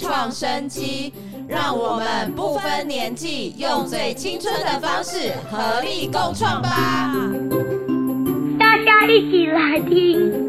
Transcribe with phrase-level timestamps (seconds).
[0.00, 1.12] 创生机，
[1.48, 7.12] 让我们不分年纪，用最青春的方式合力共创吧！
[8.58, 10.48] 大家一起来听。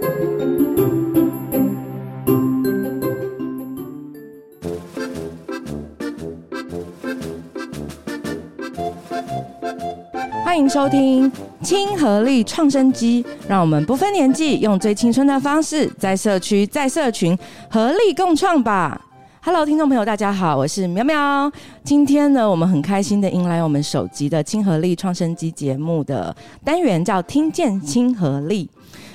[10.45, 11.31] 欢迎收听
[11.63, 17.36] 亲和力创生机，让我们不分年纪，用最青春的方式，在社区、在社群
[17.70, 19.02] 合力共创吧。
[19.41, 21.49] Hello，听众朋友，大家好，我是苗苗。
[21.81, 28.70] 今天呢，我们很开心的迎来我们首集的亲和力创生机节目的单元，叫“听见亲和力”。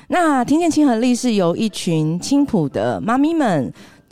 [0.08, 3.70] 那“听见亲和力”是由一群青浦的妈咪们。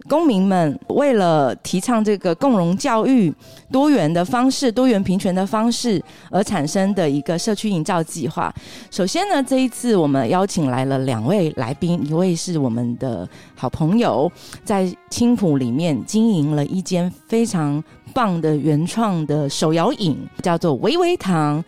[0.09, 3.33] 公民们为了提倡这个共融教育、
[3.71, 8.53] 多元的方式、多元平权的方式而产生的一个社区营造计划。
[8.91, 14.31] 首先呢，这一次我们邀请来了两位来宾，一位是我们的好朋友，
[14.65, 21.65] 在青浦里面经营了一间非常棒的原创的手摇饮，叫做微微糖，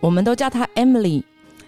[0.00, 1.22] 我们都叫它 Emily。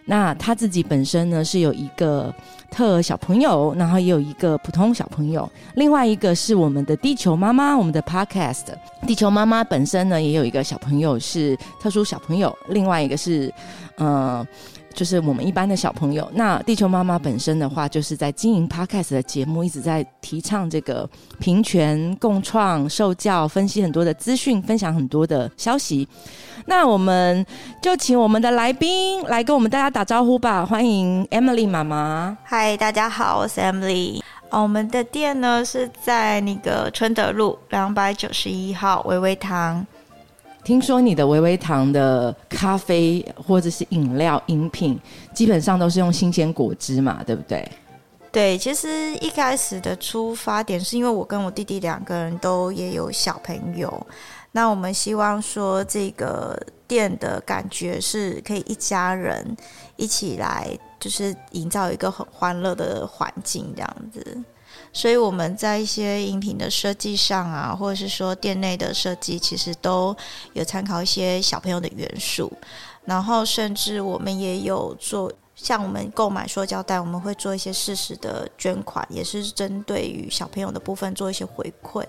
[0.08, 2.34] 那他自己本身呢是有一个。
[2.70, 8.66] 特小朋友，然后也有一个普通小朋友，另外一个是我们的地球妈妈，我们的 Podcast。
[9.06, 13.50] 地球妈妈本身呢也有一个小朋友是特殊小朋友，另外一个是，
[13.96, 14.46] 嗯。
[14.94, 21.08] 就是我们一般的小朋友，那地球妈妈本身的话，就是在经营 podcast 的节目，一直在提倡这个
[21.38, 26.08] 平权共创、受教、分析很多的资讯，分享很多的消息。
[26.66, 27.46] 那我们
[27.80, 32.36] 就请我们的来宾来跟我们大家打招呼吧，欢迎 Emily 妈妈。
[32.44, 34.20] 嗨，大家好，我是 Emily。
[34.50, 39.86] 哦，我们的店呢是在那个春德路两百九十一号微微堂。
[40.64, 44.98] 听说你的维维糖的咖啡或者是饮料饮品，
[45.32, 47.66] 基本上都是用新鲜果汁嘛，对不对？
[48.30, 54.06] 对，其实一开始的出发点是因为我跟我弟弟两个人都也有小朋友，
[54.52, 56.54] 那我们希望说这个
[56.86, 59.56] 店的感觉是可以一家人
[59.96, 60.68] 一起来，
[61.00, 64.44] 就是营造一个很欢乐的环境这样子。
[64.92, 70.16] 所以我们在一些饮品的设计上啊，或者是说店内的设计，其实都
[70.54, 72.52] 有参考一些小朋友的元素。
[73.04, 82.04] 然后甚至我们也有做，像我们购买塑胶袋，我们会做一些适时的捐款，也是针对于小朋友的部分做一些回馈。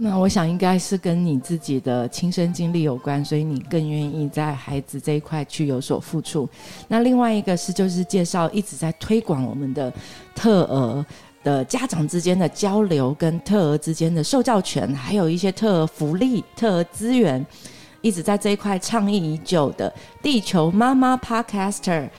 [0.00, 6.48] 那我想应该是跟你自己的亲身经历有关，所以你更愿意在孩子这一块去有所付出。
[6.86, 9.92] 那另外一个是就是介绍一直在推广我们的
[10.34, 11.04] 特额。
[11.48, 17.44] 的家长之间的交流，跟特儿之间的受教权，还有一些特儿福利、特儿资源，
[18.02, 19.90] 一直在这一块倡议已久的
[20.22, 22.10] 地球妈妈 Podcaster。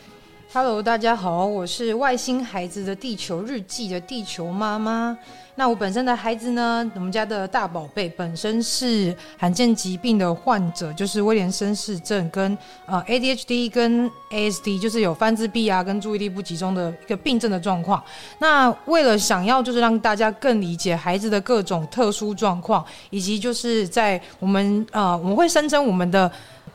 [0.52, 5.16] Hello，大家好，我是外星孩子的地球日记的地球妈妈。
[5.54, 6.92] 那我本身的孩子呢？
[6.96, 18.04] 我们家的大宝贝本身是罕见疾病的患者，就是威廉森氏症跟呃 ADHD 跟 ASD，就是有翻自闭啊跟注意力不集中的一个病症的状况。
[18.40, 26.32] 那为了想要就是让大家更理解孩子的各种特殊状况，以及就是在我们呃我们会声称我们的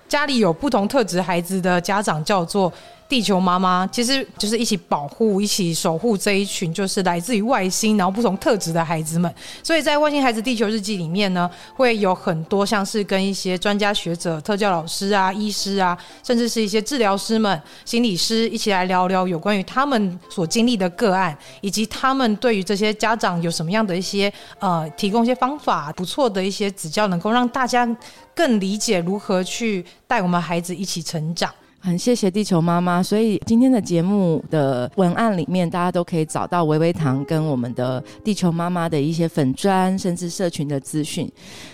[0.09, 2.73] 家里有不同特质孩子的家长叫做。
[3.09, 9.32] 地球妈妈其实就是一起保护、一起守护这一群就是来自于外星然后不同特质的孩子们。
[9.62, 27.87] 所以在《外星孩子地球日记》里面呢，会有很多像是跟一些专家学者、特教老师啊、医师啊，甚至是一些治疗师们、心理师一起来聊聊有关于他们所经历的个案，以及他们对于这些家长有什么样的一些呃提供一些方法、不错的一些指教，能够让大家
[28.34, 31.53] 更理解如何去带我们孩子一起成长。
[31.84, 41.31] 很谢谢地球妈妈，所以今天的节目的文案里面，大家都可以找到维维糖跟我们的地球妈妈的一些粉砖，甚至社群的资讯。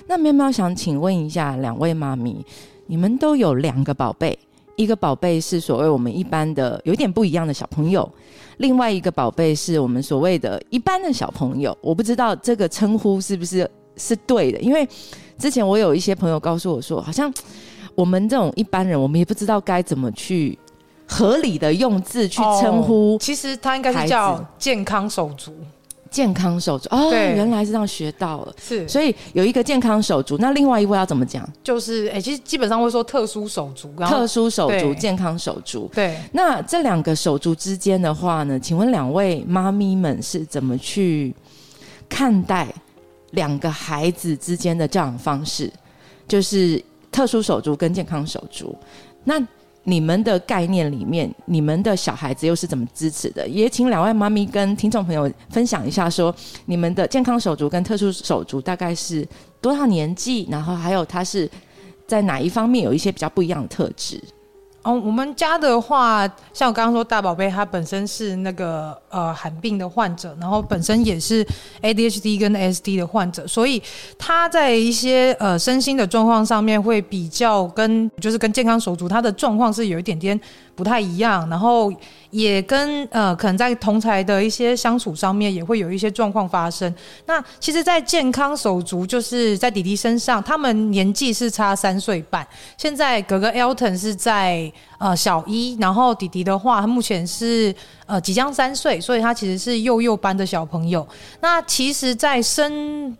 [0.08, 2.44] 那喵喵想请问一下两位妈咪，
[2.88, 4.36] 你们都有两个宝贝，
[4.74, 8.12] 一个宝贝是所谓我们一般的有点不一样的小朋友，
[8.56, 11.78] 另外一个宝贝是我们所谓的一般的小朋友。
[11.80, 14.84] 我不知道这个称呼是不是是对的，因为
[15.38, 17.32] 之前我有一些朋友告诉我说，好像。
[17.94, 20.58] 我们这种一般人，我们也不知道该怎么去
[21.06, 23.18] 合理的用字去称呼。
[23.20, 25.52] 其实他应该是叫健康手足，
[26.10, 28.54] 健康手足哦，原来是这样学到了。
[28.60, 31.46] 是，所以有一个健康手足，那另外一位要怎么讲？
[31.62, 35.90] 就是哎，其实基本上会说特殊手足，特殊手足，健康手足。
[35.94, 38.58] 对，那这两个手足之间的话呢？
[38.58, 41.34] 请问两位妈咪们是怎么去
[42.08, 42.66] 看待
[43.32, 45.70] 两个孩子之间的教养方式？
[46.28, 46.82] 就是。
[47.10, 48.76] 特殊手足跟健康手足，
[49.24, 49.40] 那
[49.82, 53.48] 你们的概念里面，你们的小孩子又是怎么支持的？
[53.48, 56.34] 也请两位妈咪跟听众朋友分享一下，说
[56.66, 59.26] 你们的健康手足跟特殊手足大概是
[59.60, 61.50] 多少年纪，然后还有他是
[62.06, 64.22] 在哪一方面有一些比较不一样的特质。
[64.82, 71.46] 哦，我们家的话，像我刚刚说，大宝贝他本身是那个呃罕病的患者，然后本身也是
[71.82, 73.82] ADHD 跟 SD 的患者，所以
[74.18, 80.40] 他在一些呃身心的状况上面会比较跟就是跟健康手足他的状况是有一点点
[80.74, 81.92] 不太一样，然后
[82.30, 86.90] 也跟呃可能在同才的一些相处上面也会有一些状况发生。
[87.26, 92.46] 那其实，在健康手足就是在弟弟身上，他们年纪是差三岁半，
[92.78, 94.69] 现在哥哥 Elton 是在。
[94.98, 97.74] 呃，小一，然后弟弟的话，他目前是
[98.06, 101.06] 呃即将三岁，所以他其实是幼幼班的小朋友。
[101.40, 103.16] 那其实，在生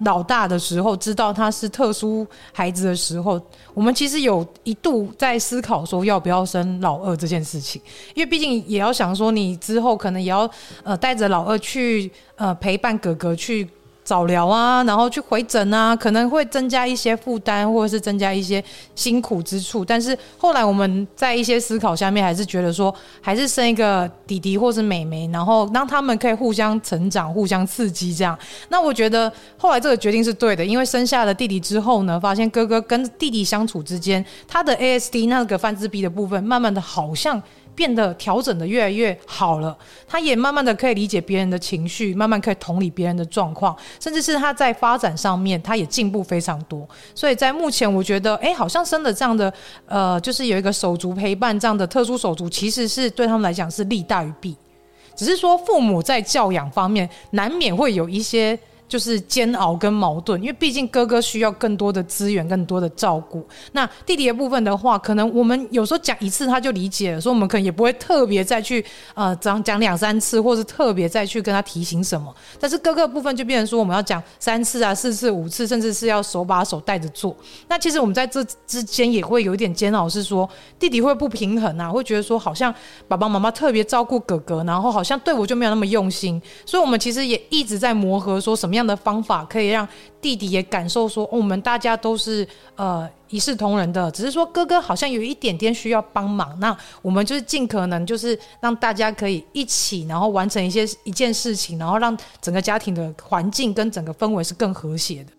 [0.00, 3.40] 老大的时候，知道他是特殊孩子的时候，
[3.72, 7.80] 我们其实有一度在思考说要不要生老二这件事情，
[8.14, 10.48] 因为毕竟也要想说，你之后可能也要
[10.82, 13.68] 呃带着老二去呃陪伴哥哥去。
[14.06, 18.62] 早疗啊，然后去回诊啊，可能会增加一些负担，或者是增加一些
[18.94, 19.84] 辛苦之处。
[19.84, 28.14] 但是后来我们在一些思考下面，还是觉得说，还是生一个弟弟或是妹妹，然后让他们可以互相成长、互相刺激。
[28.14, 28.38] 这样，
[28.68, 37.42] 那我觉得后来这个决定是对的，因为生下了弟弟之后呢，发现哥哥跟弟弟相处之间，他的 ASD 那个泛自闭的部分，慢慢的好像。
[37.76, 39.76] 变得调整的越来越好了，
[40.08, 46.88] 他也慢慢的可以理解别人的情绪，慢慢可以同理别人的状况，甚至是他在发展上面，他也进步非常多。
[47.14, 49.52] 所以在目前，我觉得，哎，好像生了这样的，
[49.86, 54.56] 呃，就是有一个手足陪伴这样的特殊手足，其实是对他们来讲是利大于弊，
[55.14, 58.58] 只是说父母在教养方面难免会有一些。
[58.88, 63.44] 就是煎熬跟矛盾，因为毕竟哥哥需要更多的资源、更多的照顾。
[63.72, 68.84] 那弟弟的部分的话，可能我们有时候讲一次他就理解了，所以我们可能也不会特别再去
[69.14, 72.32] 呃讲讲两三次，或是特别再去跟他提醒什么。
[72.60, 77.36] 但是哥哥部分就变成说，我们要讲三次啊、四次、五次，甚至是要手把手带着做。
[77.66, 80.48] 那其实我们在这之间也会有一点煎熬，是说
[80.78, 82.72] 弟弟会不平衡啊，会觉得说好像
[83.08, 86.40] 爸爸妈妈特别照顾哥哥，然后好像对我就没有那么用心。
[86.64, 88.75] 所以我们其实也一直在磨合，说什么。
[88.76, 89.86] 样的方法可以让
[90.20, 92.46] 弟弟也感受说，我们大家都是
[92.76, 105.30] 呃一视同仁的，只是说哥哥好像有一点点需要帮忙，那我们就是尽可能就是让大家可以一起，然后完成一些一件事情，然后让整个家庭的环境跟整个氛围是更和谐的。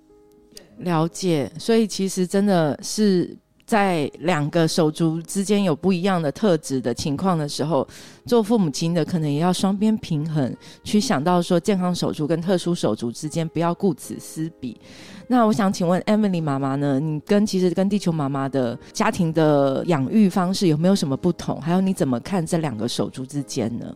[0.77, 3.37] 了解，所以其实真的是。
[3.67, 7.85] 在两个手足之间有不一样的特质的情况的时候，
[8.25, 10.55] 做父母亲的可能也要双边平衡，
[10.85, 14.79] 去想到说健康手足跟特殊手足之间不要顾此失彼。
[15.27, 16.97] 那我想请问 Emily 妈妈呢？
[16.97, 21.59] 你跟其实跟地球妈妈的家庭的养育方式有没有什么不同？
[21.59, 23.93] 还有你怎么看这两个手足之间呢？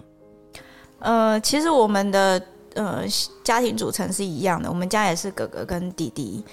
[0.99, 3.05] 呃，其实我们的呃
[3.41, 6.43] 家庭组成是一样的，我们家也是哥哥跟弟弟，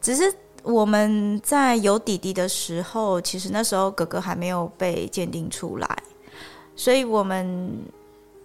[0.00, 0.24] 只是。
[0.64, 6.02] 我们在有弟弟的时候，其实那时候哥哥还没有被鉴定出来，
[6.74, 7.70] 所以我们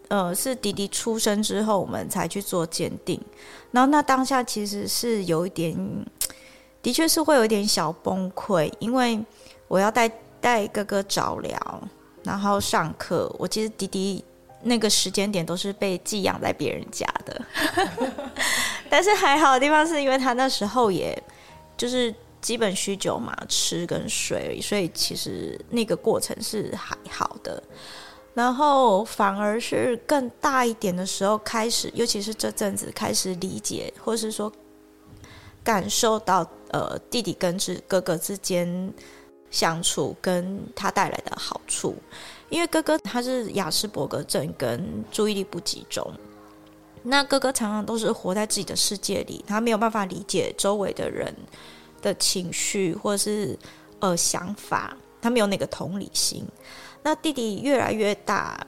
[0.10, 3.18] 呃是弟弟出生之后，我们才去做鉴定。
[3.72, 5.74] 然后那当下其实是有一点，
[6.82, 9.18] 的确是会有一点小崩溃，因为
[9.70, 10.12] 我要带
[10.42, 11.82] 带哥哥早疗，
[12.24, 13.34] 然后上课。
[13.40, 14.22] 我其实弟弟
[14.62, 17.42] 那个时间点都是被寄养在别人家的，
[18.90, 21.18] 但是还好的地方是因为他那时候也。
[21.80, 27.64] 就是基本需求嘛，吃跟睡，所以其实那个过程是还好的。
[28.34, 34.52] 然后反而是更大一点的时候开始，尤其是这阵子开始理解，或是说
[35.64, 38.94] 感受到呃弟弟跟之哥哥之间
[39.50, 41.96] 相处跟他带来的好处。
[42.50, 46.12] 因为哥哥他是雅斯伯格症跟注意力不集中，
[47.10, 51.36] 那哥哥常常都是活在自己的世界里，他没有办法理解周围的人。
[52.02, 53.60] 的情绪或者是
[54.00, 56.48] 呃想法，他没有那个同理心。
[57.04, 58.66] 那弟弟越来越大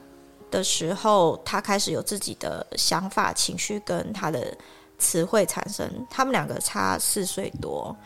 [0.50, 4.54] 的时候，他开始有自己的想法、情绪跟他的
[4.98, 5.90] 词汇产生。
[6.10, 7.96] 他们两个差四岁多，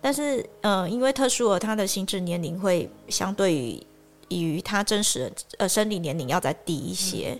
[0.00, 3.80] 但是呃，因为特殊而，他的心智年龄会相对于
[4.28, 7.38] 于他真实的呃生理年龄要再低一些。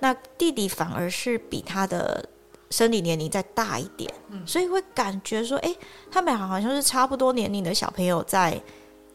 [0.00, 2.28] 那弟弟反而是比他的。
[2.70, 4.12] 生理年龄再大一点，
[4.44, 5.72] 所以会感觉说，哎，
[6.10, 8.60] 他们好像是差不多年龄的小朋友在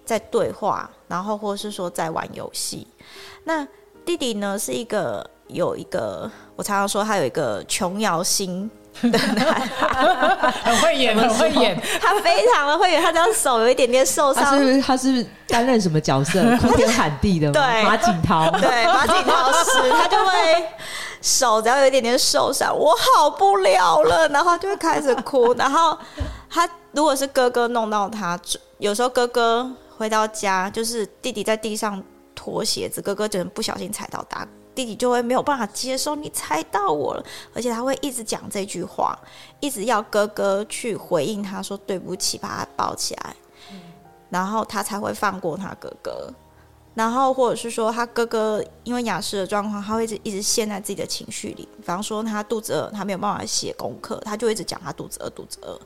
[0.05, 2.88] 在对话，然后或是说在玩游戏。
[3.43, 3.67] 那
[4.05, 8.69] 弟弟呢，是一个有一个，我常常说他有一个琼瑶心
[10.63, 11.79] 很会演，很会演。
[12.01, 16.41] 他非常的会演，他这样手有一点点受伤他是，他是担任什么角色？
[16.62, 17.53] 哭天喊地的吗？
[17.53, 18.50] 对马景涛。
[18.60, 20.32] 对，马景涛是，他就会
[21.22, 25.53] 手只要有一点点受伤，我好不了了，然后他就会开始哭。
[25.56, 25.98] 然后
[26.50, 28.39] 他如果是哥哥弄到他，
[28.77, 32.01] 有时候哥哥回到家，就是弟弟在地上
[32.34, 34.48] 脱鞋子，哥哥只能不小心踩到他。
[34.75, 37.23] 弟弟就会没有办法接受你猜到我了，
[37.53, 39.17] 而且他会一直讲这句话，
[39.59, 43.35] 一直要哥哥去回应他说对不起，把他抱起来，
[44.29, 46.33] 然后他才会放过他哥哥。
[47.00, 51.65] 然后或者是说他哥哥因为雅思的状况，他会一直一直陷在自己的情绪里。
[51.77, 55.79] 比方说他肚子饿，他没有办法写功课，他就一直讲他肚子饿，肚子饿。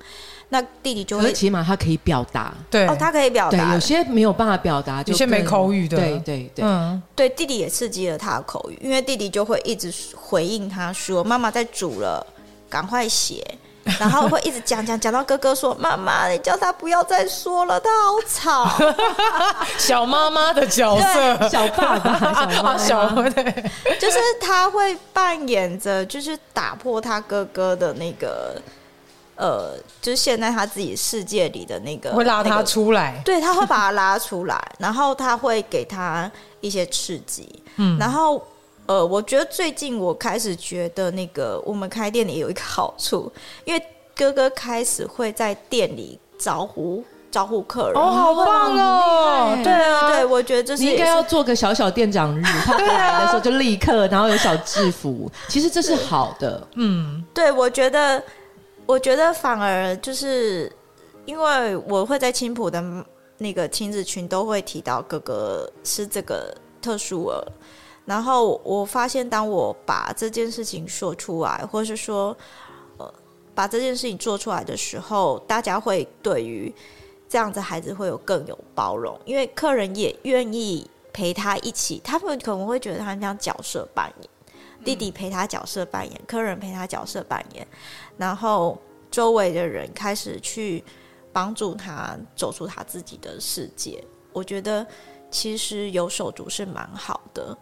[0.50, 6.65] 那弟弟就会可是起码他可以表达，对哦，他可以表对，达有，些没有办法表达，有些没口语的对对对。
[6.65, 12.25] 嗯，对弟弟也刺激了他的口语，因为弟弟就会一直回应他说：“妈妈在煮了，
[12.67, 13.46] 赶快写。”
[13.99, 18.93] 然后会一直讲讲讲到哥哥说：“妈妈，你叫他不要再说了，他好吵。
[19.77, 22.17] 小妈妈的角色，小爸爸，
[22.49, 23.43] 小妈妈，小对，
[23.99, 28.55] ”就是他会扮演着，就是打破他哥哥的那个，
[29.35, 33.21] 呃，就是陷在他自己世界里的那个，会拉他那个出来。
[33.25, 38.41] 对，他会把他拉出来，然后他会给他一些刺激，嗯，然后
[38.85, 43.31] 呃，我觉得最近我开始觉得那个我们开店里有一个好处，
[43.65, 43.81] 因为
[44.15, 49.57] 哥哥开始会在店里招呼招呼客人，哦，好棒哦！
[49.63, 56.67] 对啊，对，我觉得这是你应该要做个小小店长日， 他来的时候就立刻，然后有小制服，其实这是好的。
[56.75, 58.21] 嗯，对，我觉得，
[58.85, 60.71] 我觉得反而就是
[61.25, 62.83] 因为我会在青浦的
[63.39, 67.43] 那个亲子群都会提到哥哥是这个特殊儿，
[68.05, 72.36] 然后我发现当我把这件事情说出来，或是说
[72.98, 73.13] 呃
[73.55, 76.74] 把这件事情做出来的时候，大家会对于
[77.29, 84.29] 这样子孩子会有更有包容，因为客人也愿意陪他一起，他们可能会觉得他像角色扮演。
[84.83, 87.65] 弟弟陪他角色扮演，客人陪他角色扮演，
[88.17, 88.77] 然后
[89.10, 90.83] 周围的人开始去
[91.31, 94.03] 帮助他走出他自己的世界。
[94.33, 94.86] 我觉得
[95.31, 97.57] 其实有手足是蛮好的。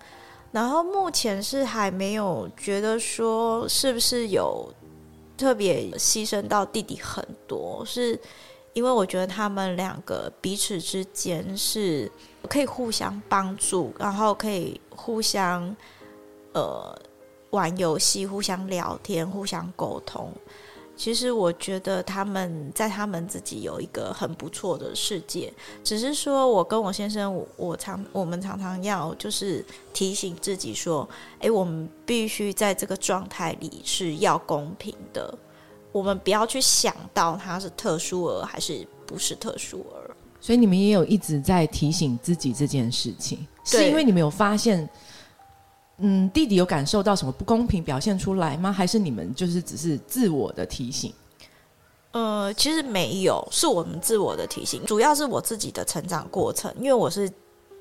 [0.51, 4.69] 然后目前是还没有觉得说是不是有
[5.37, 8.19] 特别牺牲到弟弟很多，是
[8.73, 12.11] 因为我觉得他们两个彼此之间是
[12.49, 15.75] 可以互相帮助，然后可以互相
[16.53, 16.95] 呃
[17.51, 20.31] 玩游戏、互相聊天、互相沟通。
[21.01, 25.51] 其实我觉得他们在他们自己有一个很不错的世界，
[25.83, 35.35] 只是说我跟我先生，我我常我们常常要就是提醒自己说，诶，我们必须在这个状态里是要公平的，
[35.91, 40.15] 我们不要去想到他是特殊儿还是不是特殊儿。
[40.39, 44.87] 所以你们也有一直在提醒自己这件事情，是因为你们有发现，
[46.01, 48.71] 嗯，弟弟有感受到什么不公平表现出来吗？
[48.71, 51.13] 还是你们就是只是自我的提醒？
[52.11, 57.31] 呃，其实没有，是我们自我的提醒，主要是我自己的成长过程，因为我是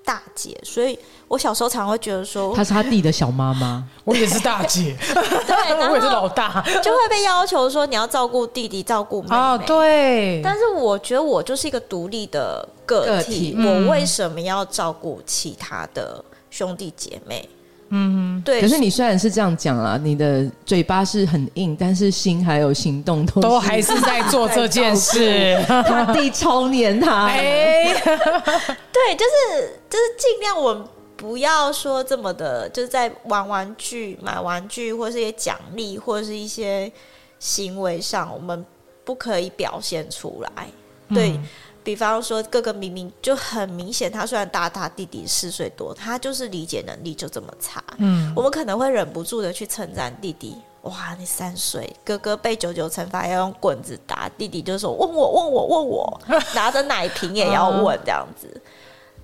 [0.04, 0.96] 大姐，所以
[1.26, 6.62] 我小时候常会觉得说，她是他弟的小妈妈， 我也是大姐， 对，然我也是老大。
[6.80, 9.36] 就会被要求说你要照顾弟弟，照顾妹妹。
[9.36, 17.48] 哦，对，但是我觉得我就是一个独立的个个体，我为什么要照顾其他的兄弟姐妹？
[17.90, 18.60] 嗯，对。
[18.60, 25.60] 可是你虽然是这样讲啊，你的嘴巴是很硬，但是心还有行动都都还是在做这件事。
[25.66, 30.84] 他弟超黏他，哎， 对，就是就是尽量我们
[31.16, 36.90] 不要说这么的，就是在玩玩具、买玩具或是一些奖励或者是一些
[37.38, 38.64] 行为上，我们
[39.04, 40.66] 不可以表现出来。
[41.12, 41.36] 对、
[41.82, 47.82] 比方说，哥哥明明就很明显，他虽然大他弟弟四岁多，他就是理解能力就这么差。
[47.98, 50.56] 嗯，我们可能会忍不住的去称赞弟弟。
[50.82, 56.20] 哇，你三岁，哥哥被九九惩罚要用棍子打，弟弟就说问我问我问我，
[56.54, 58.60] 拿着奶瓶也要问这样子。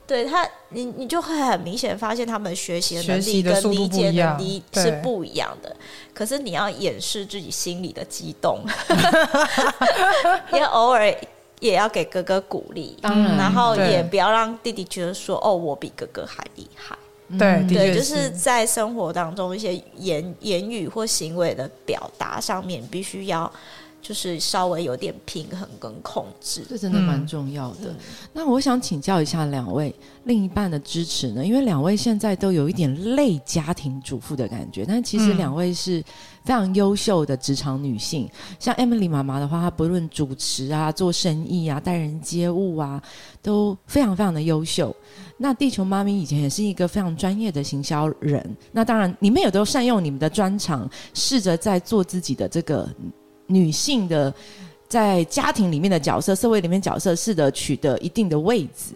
[0.07, 5.75] 对他，你你就会很明显发现他们学习的能力跟理解能力是不一样的。
[6.15, 8.61] 可是你要掩饰自己心里的激动，
[10.53, 11.13] 也偶尔
[11.61, 16.97] 也要给哥哥鼓励，当然然后也不要让弟弟觉得说哦，我比哥哥还厉害。
[17.39, 23.51] 对，的对，就是在生活当中一些言言语或行为的表达上面，必须要
[24.07, 26.63] 就是稍微有点平衡跟控制。
[26.69, 27.93] 这真的蛮重要的。
[28.33, 29.93] 那我想请教一下两位
[30.27, 31.45] 另一半的支持呢？
[31.45, 36.01] 因为两位现在都有一点累家庭主妇的感觉，但其实两位是
[36.45, 38.31] 非常优秀的职场女性。
[38.61, 43.03] 像 Emily 妈妈的话，她不论主持啊、做生意啊、待人接物啊，
[43.43, 44.95] 都非常非常的优秀。
[45.37, 48.57] 那地球妈咪以前也是一个非常专业的行销人。
[48.71, 52.89] 那当然，你们也都善用你们的专长，试着在做自己的这个。
[53.47, 54.33] 女性的
[54.89, 58.95] 在家庭里面的角色、社会里面角色，是的，取得一定的位置。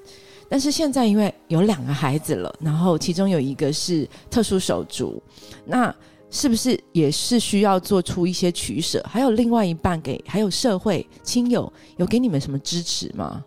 [0.49, 5.23] 但是现在因为有两个孩子了，然后其中有一个是特殊手足，
[5.65, 5.95] 那
[6.29, 9.01] 是不是也是需要做出一些取舍？
[9.09, 13.45] 还有另外一半给，还有社会亲友有给你们什么支持吗？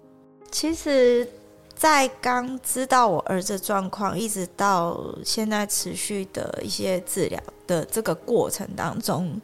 [0.49, 1.27] 其实，
[1.75, 9.41] 在刚知道我儿子状况，一直到现在持续的一些治疗的这个过程当中。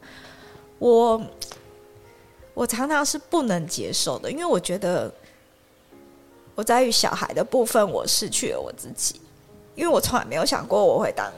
[0.80, 1.22] 我
[2.54, 5.12] 我常常是不能接受的，因为我觉得
[6.54, 9.20] 我在于小孩的部分，我失去了我自己，
[9.74, 11.30] 因为我从来没有想过我会当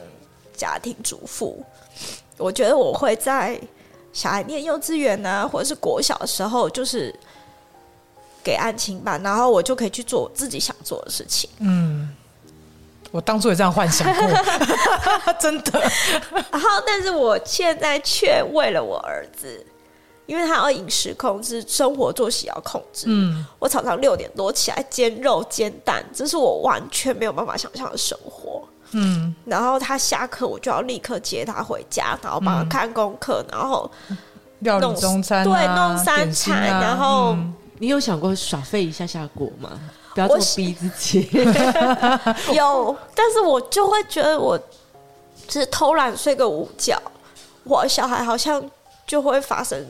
[0.57, 1.63] 家庭主妇。
[2.39, 3.61] 我觉得我会在
[4.13, 7.13] 小孩念幼稚园啊，或者是国小的时候，就是
[8.45, 11.51] 给案情吧，然后我就可以去做我自己想做的事情。
[11.59, 12.15] 嗯。
[13.13, 14.27] 我当初也这样幻想过，
[15.39, 15.81] 真的。
[16.51, 19.65] 然后，但是我现在却为了我儿子，
[20.25, 23.05] 因为他要饮食控制，生活作息要控制。
[23.09, 28.67] 嗯，我早上六点多起来煎肉煎蛋，这是我完全没有办法想象的生活。
[28.93, 33.91] 嗯，然后他下课，我就要立刻接他回家，然后帮他看功课，然后
[34.61, 36.63] 料理中餐，对，弄三餐。
[36.81, 37.37] 然后，
[37.79, 39.71] 你有想过耍废一下下过吗？
[40.15, 41.29] 不要逼自己。
[42.55, 44.59] 有，但是我就会觉得，我
[45.49, 47.01] 只偷懒睡个午觉，
[47.65, 48.63] 我小孩好像
[49.07, 49.85] 就会发生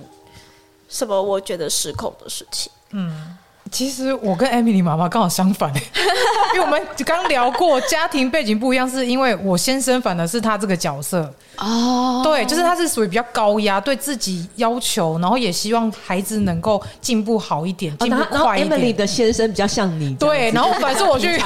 [0.88, 2.70] 什么我觉得失控的事情。
[2.90, 3.36] 嗯。
[3.70, 5.72] 其实我跟艾米丽妈妈刚好相反，
[6.52, 18.80] 因为我们刚聊过家庭背景不一样，是因为我先生反而是他这个角色哦，对，就是他是属于比较高压，对自己要求，然后也希望孩子能够进步好一点，进步快一点。
[18.80, 21.40] Emily 的先生比较像你，对，然后反正我去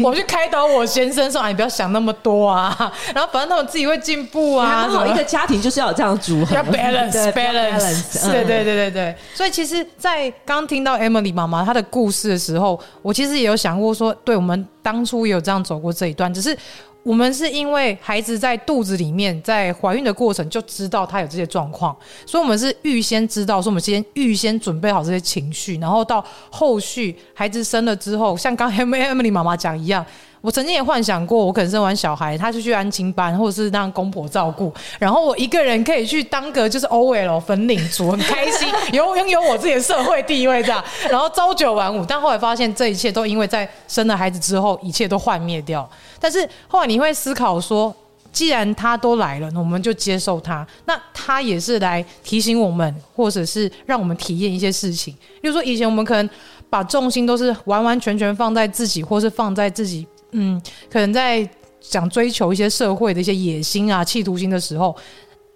[0.00, 4.88] 我去开导我先生说，哎，你不要想那么多啊，然后反正他们自己会进步啊。
[4.88, 9.16] 好，一个家庭就是要这样组合，要 balance balance，对对对对对。
[9.34, 11.72] 所以其实，在刚听到 Emily 妈妈她。
[11.72, 16.54] 的故事的时候，我其实也有想过说，对我们当初也有这样走过这一段，只是
[17.02, 30.04] 我们是因为孩子在肚子里面，在怀孕的过程就知道他有这些状况，所以我们是预先知道，说我们先预先准备好这些情绪，然后到后续孩子生了之后，像刚 M M 里妈妈讲一样。
[30.42, 42.04] 我曾经也幻想过，我可能生完小孩，他就去安亲班，或者是让公婆照顾，然后我一个人可以去当个就是 OL 粉领族，很开心，有拥有我自己的社会地位这样，然后朝九晚五。
[42.04, 45.88] 但后来发现，这一切都因为在生了孩子之后，一切都幻灭掉。
[46.18, 47.94] 但是后来你会思考说，
[48.32, 50.66] 既然他都来了，那我们就接受他。
[50.86, 55.14] 那他也是来提醒我们，或者是让我们体验一些事情。
[55.40, 56.28] 比如说以前我们可能
[56.68, 60.04] 把重心都是完完全全放在自己，或是放在自己。
[60.32, 61.48] 嗯，可能在
[61.80, 64.94] 想追求一些社会的一些野心啊、企图心的时候。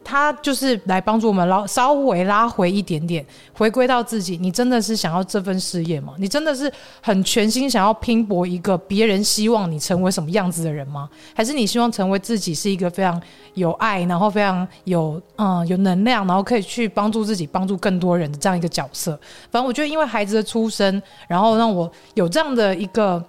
[0.09, 4.37] 他就是来帮助我们拉稍微拉回一点点，回归到自己。
[4.37, 6.15] 你真的是想要这份事业吗？
[6.17, 11.11] 你真的是很全心想要拼搏一个别人希望你成为什么样子的人吗？
[11.35, 13.21] 还是你希望成为自己是一个非常
[13.55, 19.19] 有爱，然后非常有嗯有能量，然后可以去帮助自己、帮助更多人的这样一个角色？
[19.51, 23.21] 反正我觉得，因为孩子的出生，然后让我有这样的一个。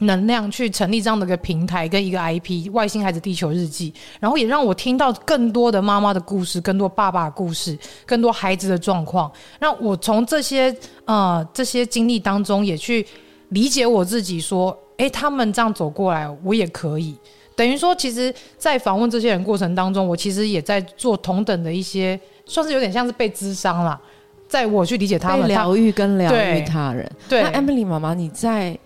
[0.00, 9.30] 能量去成立这样的一个平台跟一个 IP《外星孩子地球日记》，然后也让我听到更多的妈妈的故事，更多爸爸的故事，更多孩子的状况。
[9.58, 10.72] 让我从这些
[11.04, 13.04] 呃这些经历当中，也去
[13.48, 17.16] 理解我自己，说，哎，他们这样走过来，我也可以。
[17.56, 24.00] 等于说，其实，在访问这些人过程当中，我其实也在做同等的一些，算是有点像是被智商了，
[24.46, 27.10] 在我去理解他们疗愈跟疗愈他人。
[27.28, 28.78] 对那，Emily 妈妈，你在。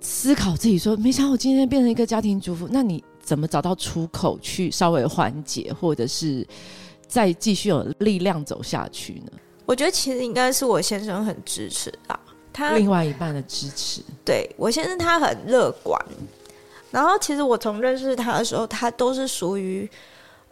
[0.00, 6.46] 思考自己说，没想到我今天变成一个家庭主妇，那你怎么找到出口去稍微缓解，或者是
[7.06, 9.32] 再继续有力量走下去呢？
[9.66, 12.18] 我觉得其实应该是我先生很支持啊，
[12.52, 14.02] 他另外一半的支持。
[14.24, 16.02] 对我先生他很乐观，
[16.90, 19.88] 然后其实我从认识他的时候，他都是属于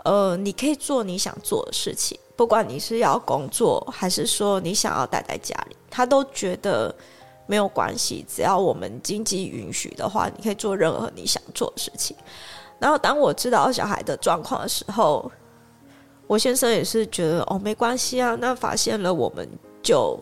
[0.05, 6.95] 呃，你可以做你想做的事情，不管你是要工作还是说你想要待在家里，他都觉得。
[7.49, 12.17] 没有关系，只要我们经济允许的话，你可以做任何你想做的事情。
[12.79, 15.29] 然后，当我知道小孩的状况的时候，
[16.29, 19.49] 我先生也是觉得哦，没关系啊，那发现了我们
[19.83, 20.17] 就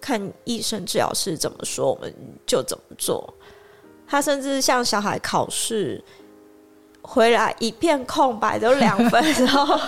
[0.00, 2.12] 看医生治疗师怎么说，我们
[2.44, 3.32] 就怎么做。
[4.06, 6.04] 他甚至像小孩考试
[7.02, 9.78] 回来一片空白，都两分之后，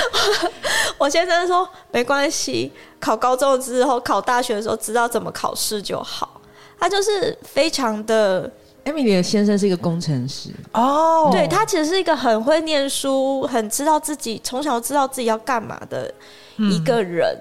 [0.98, 6.40] 我先生说没关系，考高中之后考大学的时候知道怎么考试就好。
[6.78, 8.50] 他就是非常的。
[8.82, 16.10] 艾米丽的先生是一个工程师哦，对他其实是一个很会念书、很知道自己从小知道自己要干嘛的
[16.56, 17.36] 一个人，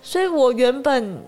[0.00, 1.20] 所以我原本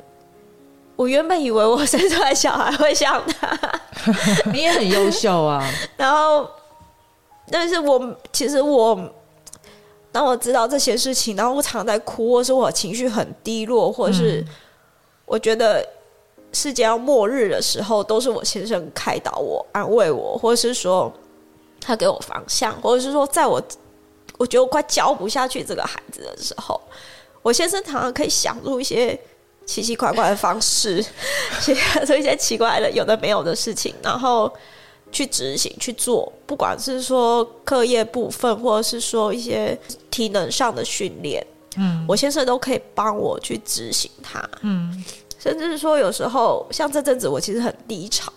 [0.95, 3.59] 我原本以为我生出来小孩会像他，
[4.55, 5.69] 你也很优秀啊。
[5.99, 6.49] 然后，
[7.53, 8.99] 但是我其实我
[10.11, 14.45] 当我知道这些事情，然后我常在哭，或是我情绪很低落，或是
[15.27, 15.87] 我觉得。
[16.55, 21.11] 世界要末日的时候，都是我先生开导我、安慰我，或者是说
[21.81, 23.59] 他给我方向，或者是说在我
[24.37, 26.79] 我觉得我快教不下去这个孩子的时候，
[27.41, 29.19] 我先生常常可以想出一些
[29.65, 31.03] 奇奇怪怪的方式，
[31.59, 34.53] 想出 一些奇怪的有的没有的事情，然后
[35.13, 39.79] 去执行去做，不管是说课业部分，或者是说一些
[40.11, 41.47] 体能上的训练，
[41.77, 45.05] 嗯，我先生都可以帮我去执行它，嗯。
[45.39, 48.33] 甚至是说，有时候像这阵子，我其实很低潮。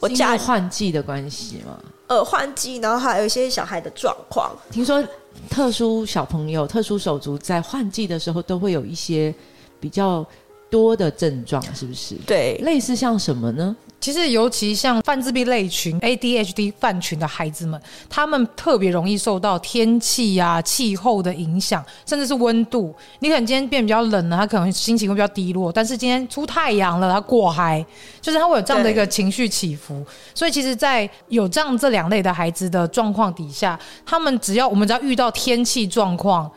[0.00, 1.78] 我家换季的关系嘛？
[2.08, 4.50] 呃，换季，然后还有一些小孩的状况。
[4.72, 5.00] 听说
[5.48, 9.32] 特殊小朋友、特殊手足在换季的时候，都会有一些
[9.78, 10.26] 比较
[10.68, 12.16] 多的症状，是不是？
[12.26, 13.76] 对，类似像什么呢？
[13.98, 22.94] 其实，尤其像泛自闭类群 （ADHD） 泛群的孩子们，他们特别容易受到天气呀、气候的影响，甚至是温度。
[23.18, 27.84] 你可能今天变比较冷了，他可能心情会比较低落；但是今天出太阳了，他过嗨，
[28.20, 30.04] 就是他会有这样的一个情绪起伏。
[30.32, 36.48] 所以，其实，在有这样这两类的孩子的状况底下，他们只要我们只要遇到天气状况。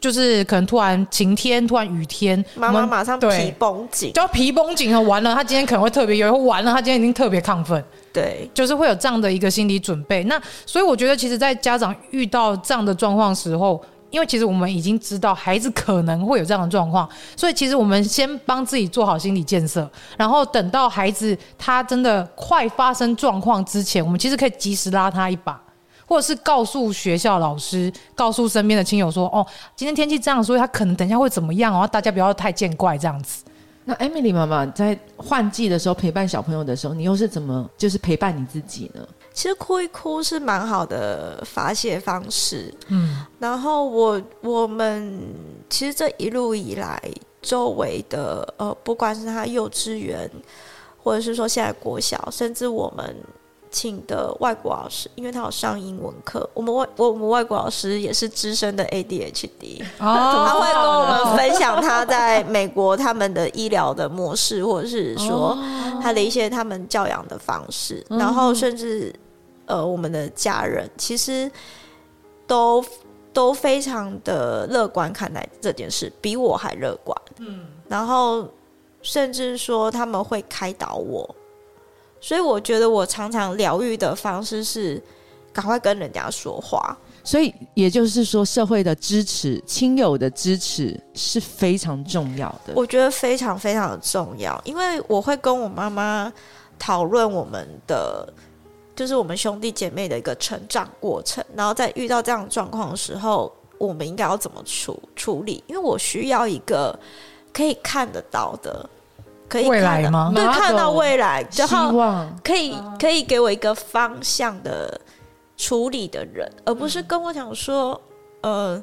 [0.00, 5.00] 就是可能突然晴天，突然雨天，妈妈马上皮绷紧，就皮绷紧了。
[5.00, 7.82] 完了，他今天可能会特别有，完了，他今天已经特别亢奋。
[8.12, 10.24] 对，就是会有这样的一个心理准备。
[10.24, 25.60] 那所以我觉得，其实，在家长遇到这样的状况时候，因为其实我们已经知道孩子可能会有这样的状况，所以其实我们先帮自己做好心理建设，然后等到孩子他真的快发生状况之前，我们其实可以及时拉他一把。
[26.06, 31.86] 或者是告诉学校老师，告诉身边的亲友说：“哦，今天天气这样，所以他可能等一下会怎么样哦？
[31.86, 33.44] 大家不要太见怪这样子。”
[33.88, 39.06] 那 Emily 妈妈在换季的时候陪伴小朋友的时候，你又是怎么就是陪伴你自己呢？
[39.32, 42.74] 其实哭一哭是蛮好的发泄方式。
[42.88, 45.20] 嗯，然后我我们
[45.68, 47.00] 其实这一路以来，
[47.40, 50.28] 周围的呃，不管是他幼稚园，
[51.02, 53.16] 或者是说现在国小，甚至我们。
[53.76, 56.48] 请的外国老师，因为他有上英文课。
[56.54, 65.54] 我们外我们外国老师也是资深的 ADHD，他会跟我们分享他在美国他们的医疗的模式，或者是说
[66.02, 68.02] 他的一些他们教养的方式。
[68.08, 69.14] 然后甚至
[69.66, 71.50] 呃，我们的家人其实
[72.46, 72.82] 都
[73.34, 77.14] 都非常的乐观看待这件事，比我还乐观。
[77.40, 78.48] 嗯，然后
[79.02, 81.28] 甚至说他们会开导我。
[82.20, 85.02] 所以我觉得我常常疗愈的方式是
[85.52, 86.96] 赶快跟人家说话。
[87.22, 92.72] 所以也就是说，社会的支持、亲友的支持是非常重要的。
[92.76, 96.32] 我觉得非常非常的重要，因为我会跟我妈妈
[96.78, 98.32] 讨论我们的，
[98.94, 105.64] 就是我们兄弟姐妹的一个成长过程，然后在遇到这样的状况的时候，我们应该要怎么处处理？
[105.66, 106.96] 因为我需要一个
[107.52, 108.88] 可以看得到的。
[109.48, 109.68] 可以？
[110.34, 115.00] 对，看到未来，然后可以可以给我一个方向的
[115.56, 118.00] 处理的人，而不是跟我讲说，
[118.42, 118.82] 呃，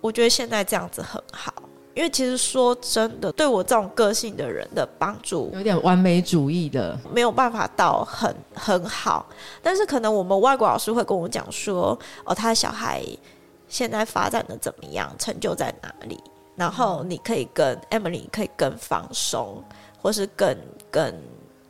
[0.00, 1.52] 我觉得现在这样子很好。
[1.92, 9.26] 因为其实说真的，对我这种个性的人的帮助，有点完美主义的，没有办法到很很好。
[9.60, 13.04] 但是可能我们外国老师会跟我讲说，哦，他的小孩
[13.68, 16.18] 现在发展的怎么样，成就在哪里？
[16.60, 19.64] 然后你可以跟 Emily 可以更放松，
[19.98, 20.54] 或是更
[20.90, 21.14] 更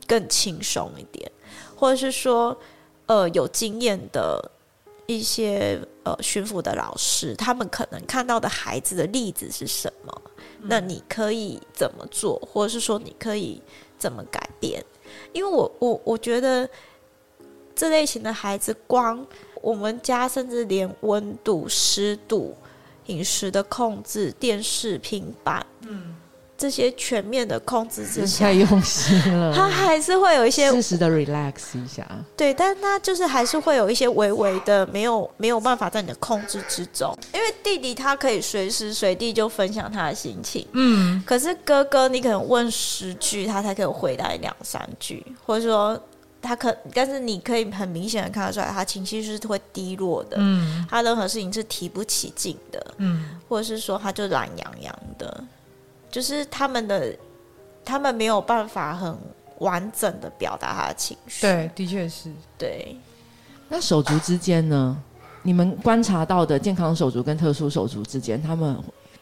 [0.05, 1.31] 更轻松一点，
[1.77, 2.59] 或者是说，
[3.07, 4.51] 呃，有经验的
[5.07, 10.23] 一些呃驯服的老师，他们可能看到的孩子的例子是什么？
[10.63, 13.63] 那你可以怎么做，或者是说你可以
[13.97, 14.85] 怎么改变？
[15.33, 16.69] 因为我我我觉得
[17.77, 19.25] 这类型的孩子，光
[19.63, 22.57] 我们家甚至连温度、湿度。
[23.11, 26.15] 饮食的控制、电视、平板，嗯，
[26.57, 32.07] 这些全面的控制之下太，用心了， 他还是会有一些适时的 relax 一下。
[32.37, 45.99] 对，但他就是还是会有一些微微的没有没有办法在你的控制之中，因为弟弟他可以随时随地就分享他的心情，嗯，可是哥哥你可能问十句，他才可以回答两三句，或者说
[46.43, 55.45] 他可，但是你可以很明显的看得出来，他情绪是会低落的，嗯他任何事情是提不起劲的，嗯，或者是说他就懒洋洋的，
[56.11, 57.15] 就是他们的
[57.85, 59.17] 他们没有办法很
[59.59, 62.31] 完整的表达他的情绪，对，的确是。
[62.57, 62.97] 对。
[63.69, 64.97] 那手足之间呢？
[65.43, 68.77] 你们观察到的健康手足跟特殊手足之间，他们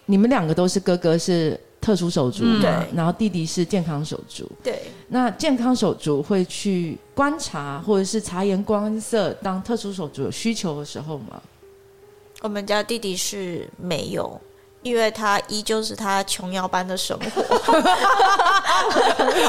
[0.06, 4.50] 你们两个都是哥哥是特殊手足嘛，对然后弟弟是健康手足。
[4.62, 11.40] 对，那健康手足会去观察或者是察言观色，当特殊手足有需求的时候吗？
[12.42, 14.40] 我们家弟弟是没有，
[14.82, 17.42] 因为他依旧是他琼瑶般的生活。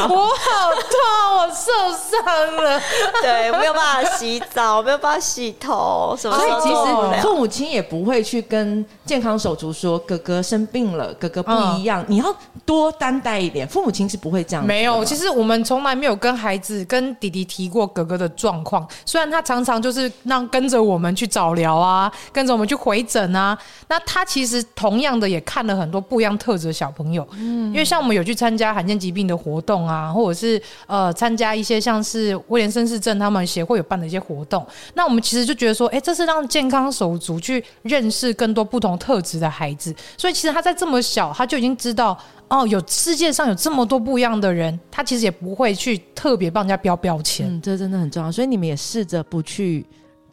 [0.09, 2.81] 我好痛，我受伤了。
[3.21, 6.69] 对，没有办法洗澡，没有办法洗头，什么所以其。
[6.69, 12.25] 实父母亲也不会去跟健康手足说哥哥生病了，哥哥不一样，你要
[12.63, 13.67] 多担待一点。
[13.67, 18.87] 父母亲是不会这样没有，其实我们从来没有跟孩子、跟弟弟提过哥哥的状况。
[19.03, 27.27] 虽然他常常就是让跟着我们去早疗啊，跟着我们去回诊啊，那他其实同样的也看了很多不一样特质的小朋友。
[27.31, 39.95] 嗯，因为像我们有去参加罕见疾病的活动啊，或者是呃参加一些像是威廉绅士症他们协会有办的一些活动，那我们其实就觉得说，哎、这是让健康手足去认识更多不同特质的孩子。
[40.17, 42.15] 所以其实他在这么小，他就已经知道。
[42.49, 47.47] 哦，有世界上有这么多不一样的人，他其实也不会去特别帮人家标标签。
[47.47, 48.31] 嗯，这真的很重要。
[48.31, 49.85] 所以你们也试着不去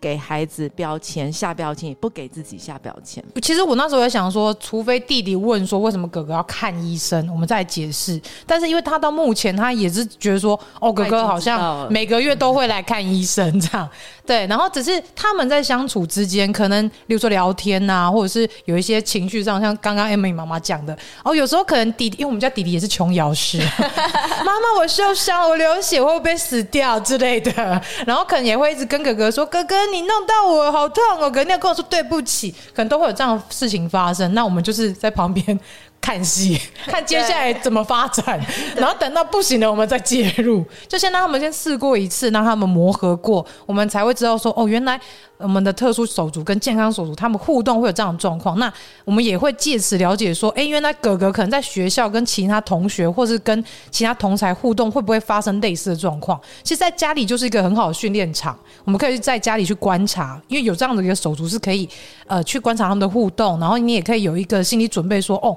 [0.06, 3.20] 给孩子标签、下标签，也不给自己下标签。
[3.42, 8.20] 其实我那时候也想说，除非弟弟问说为什么哥哥要看医生，我们再解释。
[8.46, 13.88] 但是因为他到目前他也是觉得说，哦，哥哥好像每个月都会来看医生这样。
[14.24, 23.58] 对，然后只是他们在相处之间，可能比如说聊天呐、或者是有一些情绪上，像刚刚 Emily 妈妈讲的，哦，有时候可能弟弟，因为我们家弟弟也是琼瑶师，
[24.46, 35.58] 妈妈我受伤，我流血，我会不会死掉之类的，然后可能也会一直跟哥哥说，哥哥你弄到我好痛哦，可能你要跟我说对不起，可能都会有这样的事情发生，那我们就是在旁边。
[35.98, 38.40] 看戏， 看接下来怎么发展，
[38.76, 40.64] 然后等到不行了，我们再介入。
[40.86, 45.00] 就先让他们先试过一次，让他们磨合过，我们才会知道说，哦，原来
[45.38, 48.58] 我们的特殊手足跟健康手足他们互动会有这样的状况。
[48.58, 48.72] 那
[49.04, 56.40] 我们也会借此了解说，哎，原来哥哥可能在学校跟其他同学或是跟其他同才互动，会不会发生类似的状况？
[56.62, 61.88] 其实，在家里就是一个很好的训练场，我们可以在家里去观察，因为有这样的一个手足是可以
[62.26, 65.56] 呃去观察他们的互动，然后你也可以有一个心理准备说，哦。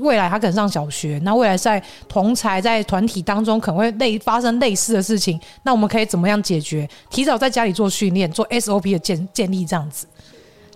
[0.00, 6.88] 未来他可能上小学，那未来在同才在团体当中可能会类发生类似的事情，那我们可以怎么样解决？
[7.08, 10.06] 提早在家里做训练，做 SOP 的建建立，这样子。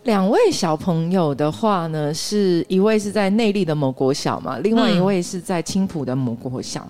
[0.05, 6.87] 两位小朋友的话呢，是一位是在内力的某国小嘛，另外一位是在青浦的某国小。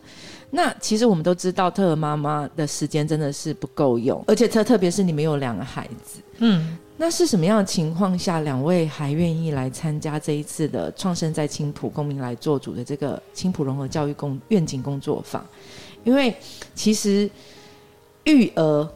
[0.50, 15.44] 那其实我们都知道，特儿妈妈的时间真的是不够用，而且特特别是你们有两个孩子，嗯，那是什么样的情况下，两位还愿意来参加这一次的创生在青浦公民来做主的这个青浦融合教育工愿景工作坊？
[16.04, 16.34] 因为
[16.74, 17.28] 其实
[18.24, 18.88] 育儿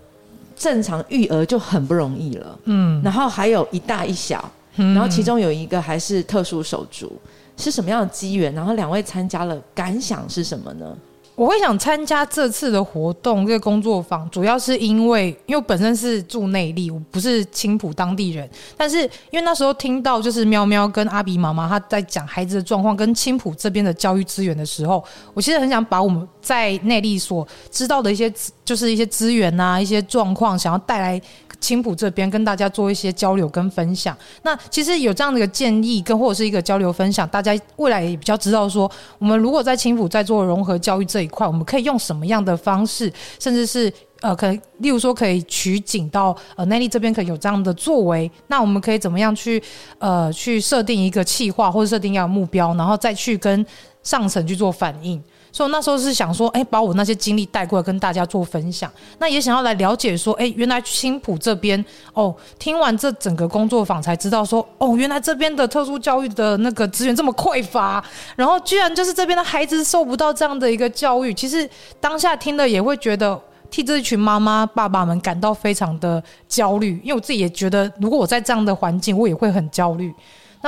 [0.55, 7.13] 正常育儿就很不容易了，嗯，然后还有一大一小，嗯然后其中有一个还是特殊手足，
[7.57, 8.55] 是什么样的机缘？
[8.55, 10.97] 然后两位参加了，感想是什么呢？
[11.39, 28.33] 我会想参加这次的活动，这个工作坊，主要是因为，因为本身是住内地，我不是青浦当地人，但是因为那时候听到就是喵喵跟阿比妈妈她在讲孩子的状况跟青浦这边的教育资源的时候，我其实很想把我们在内地所知道的一些
[28.65, 31.23] 就是一些资源啊、一些状况，想要带来
[31.61, 34.17] 青浦这边跟大家做一些交流跟分享。
[34.43, 43.93] 那其实有这样的一个建议跟或者是一个交流分享，大家未来也比较知道说，我们如果在青浦在做融合教育这一块，我们可以用什么样的方式，甚至是。
[44.21, 49.63] 呃，可能例如说可以取景到呃内地这边可以有这样的作为，那我们可以怎么样去
[50.01, 53.65] 呃去设定一个计划或者设定一个目标，然后再去跟
[54.03, 55.23] 上层去做反应。
[55.59, 58.89] 所以那时候是想说，哎、把我那些经历带过来跟大家做分享。
[59.19, 68.01] 那也想要来了解说，哎、原来青浦这边哦，听完这整个工作坊才知道说，哦，原来这边的特殊教育的那个资源这么匮乏，
[68.37, 71.35] 然后居然就是这边的孩子受不到这样的一个教育。
[71.35, 71.69] 其实
[71.99, 73.37] 当下听了也会觉得。
[73.71, 80.11] 替这一群妈妈爸爸们感到非常的焦虑，因为我自己也觉得，如果我在这样的环境，我也会很焦虑。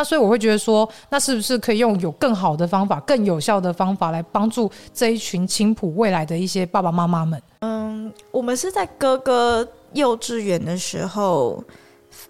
[0.01, 7.43] 那所以我会觉得说，那是不是可以用有更好的方法、更有效的方法来帮助这一群青浦未来的一些爸爸妈妈们？
[7.59, 11.63] 嗯，我们是在哥哥幼稚园的时候，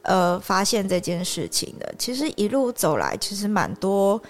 [0.03, 1.95] 呃，发现这件事情的。
[1.97, 4.21] 其实一路走来，其实蛮多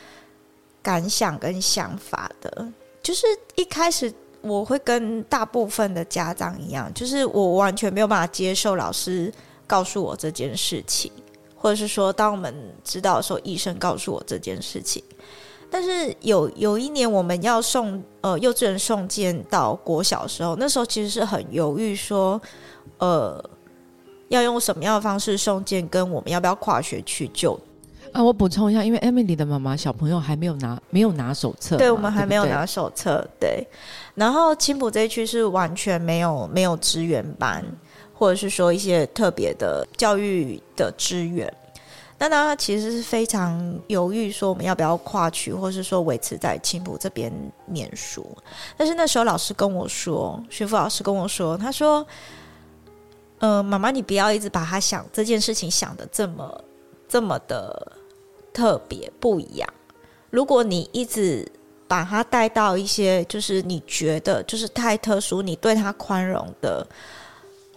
[0.83, 2.68] 感想跟想法的。
[3.03, 9.33] 就是一开始我会跟大部分的家长一样，就是我完全没有办法接受老师
[9.66, 11.11] 告诉我这件事情。
[11.61, 15.05] 或者是说，当我们知道的时候，医生告诉我这件事情。
[15.70, 22.40] 但是有有一年，我们要送呃幼稚园送件到国小的时候，那时候其实是很犹豫，说
[22.96, 23.44] 呃
[24.29, 27.53] 要用什么样的方式送件，跟我们要不要跨学去就
[28.12, 28.25] 啊。
[28.25, 33.64] 我补充一下，因为 Emily 的妈妈小朋友还没有拿没有拿手册，对我们还没有拿手册，对。
[34.14, 37.64] 然后青浦这一区是完全没有没有支援班。
[38.20, 41.50] 或者是说一些特别的教育的资源，
[42.18, 47.33] 那他其实是非常犹豫，说我们要不要跨区，或是说维持在青浦这边
[47.64, 48.26] 念书。
[48.76, 52.06] 但是那时候老师跟我说，学府老师跟我说，他说
[53.40, 56.64] ：“呃，妈妈，你不要一直把他想这件事情想的这么
[57.09, 57.90] 这么的
[58.52, 59.66] 特别不一样。
[60.28, 61.50] 如果你一直
[61.88, 66.87] 把他带到一些就是你觉得就是太特殊，你对他宽容的。”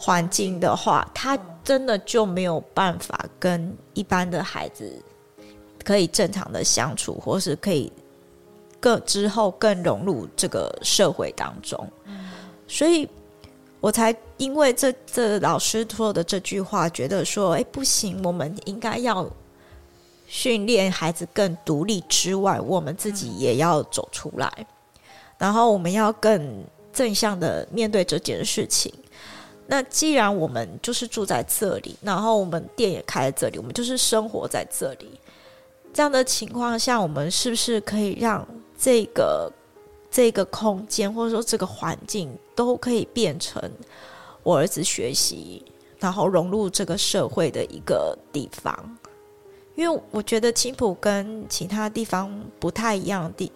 [0.04, 5.02] 环境的话，他真的就没有办法跟一般的孩子
[5.82, 7.90] 可以正常的相处，或是可以
[8.82, 11.88] 更之后更融入这个社会当中。
[12.68, 13.08] 所以
[13.80, 19.26] 我才因为这这老师说的这句话，觉得说，哎，不行，我们应该要
[20.28, 24.52] 训练孩子更独立之外，我们自己也要走出来，
[25.38, 26.62] 然后我们要更
[26.92, 28.94] 正向的面对这件事情。
[29.66, 35.20] 那既然我们就是住在这里，然后我们店也开在这里，我们就是生活在这里，
[35.94, 38.46] 这样的情况下，我们是不是可以让
[38.78, 39.52] 这个
[40.12, 43.62] 这个空间或者说这个环境都可以变成
[44.44, 45.64] 我儿子学习，
[45.98, 48.98] 然后融入这个社会的一个地方？
[49.76, 53.52] 因为我觉得青浦跟其他地方不太一样的地。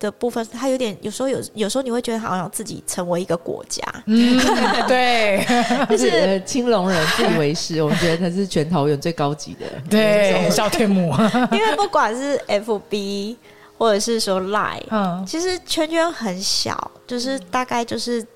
[0.00, 4.40] 的部分，他有点有时候有有时候你会觉得好像自己成为一个国家， 嗯，
[4.88, 5.46] 对，
[5.88, 11.12] 就是青龙人自以为是，我们觉得他是全桃园最高级的，对，小天母，
[11.52, 13.36] 因为不管是 FB
[13.78, 18.26] 或者是说 Line，嗯，其实圈圈很小，就是大概就是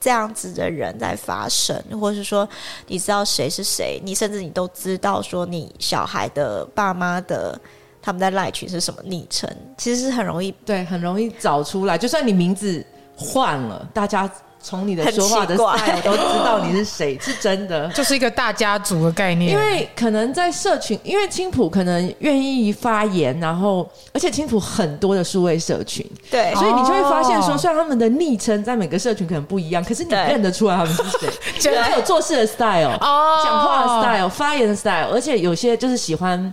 [0.00, 2.48] 这样子的人在发生，或者是说
[2.86, 7.60] 你知道谁是谁，你甚至你都知道说你小孩的爸妈的。
[8.02, 9.48] 他们在赖群是什么昵称？
[9.78, 11.96] 其实是很容易对，很容易找出来。
[11.96, 12.84] 就算你名字
[13.16, 14.28] 换了，大家
[14.60, 19.52] 从你的说话的 style 都知道你是谁，是真的，就是一个大家族的概念。
[19.52, 36.52] 因为可能在社群，因为青浦可能愿意发言，然后而且青浦很多的数位社群，对，所以你就会发现说，虽然他们的昵称在每个社群可能不一样，可是你认得出来他们是谁， 就是有做事的 style，哦讲话的 style，发言的 style，而且有些就是喜欢。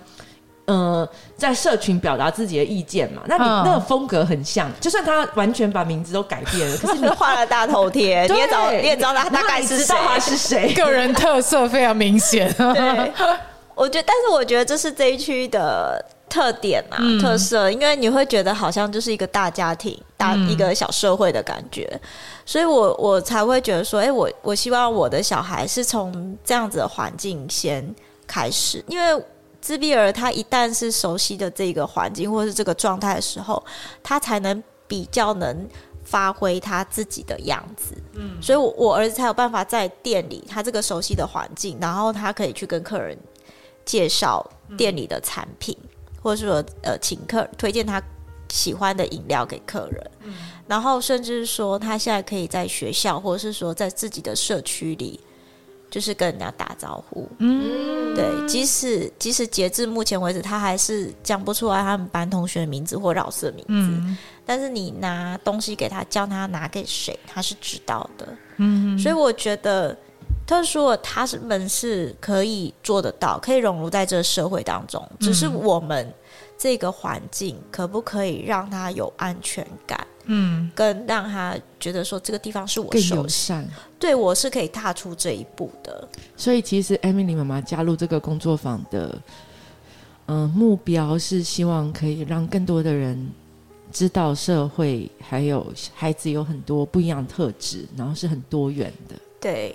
[0.71, 1.07] 嗯，
[1.39, 12.54] 在社群表达自己的意见嘛，那你那个风格很像，就算他完全把名字都改变了，可是你 画了大头贴， 你也找你也知道他大概是谁，他是谁， 个人特色非常明显。
[12.54, 13.12] 对，
[13.73, 21.89] 我觉得，但是我觉得这是这一区的特点啊，特色，因为你会觉得好像就是一个大家庭、大一个小社会的感觉，
[22.45, 27.95] 所以我我才会觉得说，哎，我我希望我的小孩是从这样子的环境先
[28.28, 29.23] 开始，因为。
[29.62, 33.63] 自闭儿他一旦是熟悉的这个环境或是这个状态的时候，
[34.02, 35.67] 他才能比较能
[36.04, 37.93] 发挥他自己的样子。
[38.13, 43.17] 嗯，所以，我我儿子才有办法在店里，他这个熟悉的环境，然后他可以去跟客人
[43.86, 44.43] 介绍
[44.78, 45.78] 店里的产品，
[46.24, 48.02] 或者说呃，请客推荐他
[48.50, 50.12] 喜欢的饮料给客人。
[50.24, 50.34] 嗯，
[50.67, 55.19] 然后甚至说他现在可以在学校，或者是说在自己的社区里。
[55.89, 69.97] 就是跟人家打招呼，嗯，对，即使即使截至目前为止，他还是讲不出来他们班同学的名字或老师的名字，但是你拿东西给他，叫他拿给谁，他是知道的，嗯，所以我觉得
[70.45, 76.12] 特殊的他们是可以做得到，可以融入在这个社会当中，只是我们
[76.60, 80.06] 这个环境可不可以让他有安全感？
[80.26, 83.65] 嗯，跟让他觉得说这个地方是我更友善，
[83.98, 86.08] 对我是可以踏出这一步的。
[86.36, 89.19] 所以其实艾米丽妈妈加入这个工作坊的，
[90.28, 93.32] 嗯，目标是希望可以让更多的人
[93.91, 99.15] 知道社会还有孩子有很多不一样的特质，然后是很多元的。
[99.40, 99.73] 对，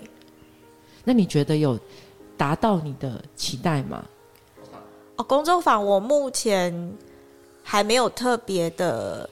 [1.03, 1.77] 那你觉得有
[2.37, 4.05] 达到你的期待吗？
[5.17, 6.97] 哦，工作坊我目前
[7.63, 9.29] 还没有特别的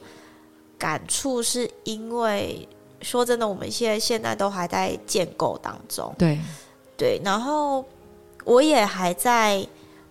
[0.78, 2.68] 感触，是因为
[3.00, 6.14] 说真的，我们现在现在都还在建构当中。
[6.18, 6.38] 对，
[6.96, 7.84] 对，然后
[8.44, 9.66] 我也还在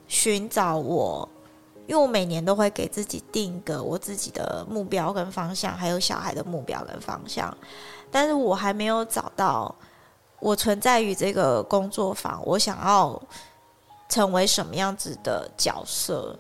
[0.08, 1.28] 寻找我，
[1.88, 7.56] 因为我每年都会给自己定一个我自己的目标跟方向，还有小孩的目标跟方向，
[8.12, 9.74] 但是我还没有找到
[10.40, 13.22] 我存在于这个工作坊，我想要
[14.14, 16.38] 成为什么样子的角色，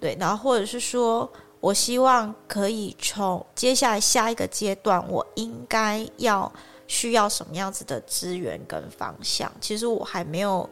[0.00, 6.50] 对，然后或者是说我希望可以从接下来下一个阶段，我应该要。
[6.86, 9.50] 需要什么样子的资源跟方向？
[9.58, 10.68] 其实我还没有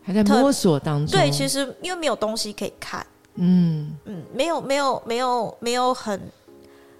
[0.00, 1.18] 还在摸索当中。
[1.18, 6.30] 对，其实因为没有东西可以看，嗯嗯，没有没有没有没有很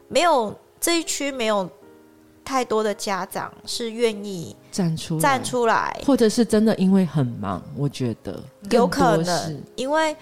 [0.09, 1.71] 没有这一区没有
[2.47, 10.17] 太多的家长是愿意站出站出来，或者是真的因为很忙，我觉得有可能因为。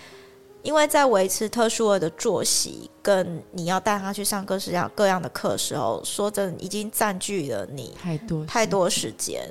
[0.64, 9.42] 因为在维持特殊儿的作息，跟你要带他去上各式各样各样的课时候，说真的，已经占据了你太多太多时间。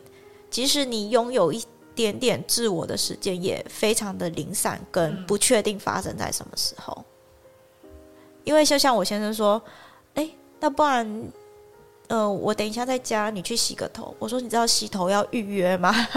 [0.49, 1.63] 即使你拥有一
[1.93, 7.05] 点点自我的时间，也非常的零散，跟不确定发生在什么时候。
[8.43, 9.61] 因为就像我先生说
[10.15, 10.28] ：“哎，
[10.59, 11.32] 那不然。”
[12.09, 14.13] 呃，我等一下在家，你去洗个头。
[14.19, 15.91] 我说，你知道洗头要预约吗？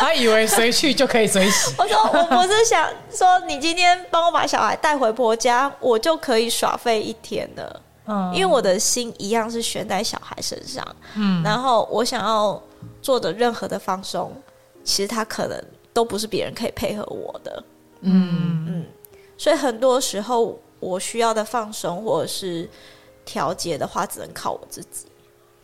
[0.00, 1.72] 他以为随去就可以随洗。
[1.78, 7.82] 我说，我我是想说，你今天帮我把小孩带回婆家，我就可以耍废一天了。
[8.06, 10.84] 嗯，因为我的心一样是悬在小孩身上。
[11.14, 12.60] 嗯，然后我想要
[13.00, 14.30] 做的任何的放松，
[14.84, 15.64] 其实他可能
[15.94, 17.64] 都不是别人可以配合我的。
[18.00, 18.86] 嗯嗯，
[19.38, 22.68] 所以很多时候我需要的放松，或者是。
[23.26, 25.04] 调节的话，只能靠我自己。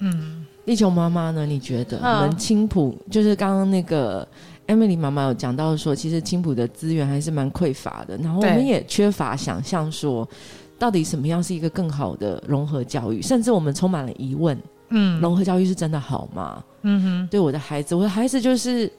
[0.04, 1.46] 嗯，地球妈妈呢？
[1.46, 4.26] 你觉得我们青浦就是刚刚那个
[4.66, 10.28] Emily 妈妈有讲到说，其实青浦的资源还是蛮匮乏的，然后我们也缺乏想象说，
[10.76, 14.60] 到底什么样是一个更好的融合教育，甚至我们充满了疑问。
[14.88, 16.64] 嗯，融合教育是真的好吗？
[16.82, 18.92] 嗯哼，对我的孩子，我的孩子就是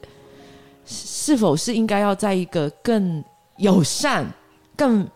[0.86, 3.22] 是否是应该要在一个更
[3.58, 4.26] 友善、
[4.74, 5.06] 更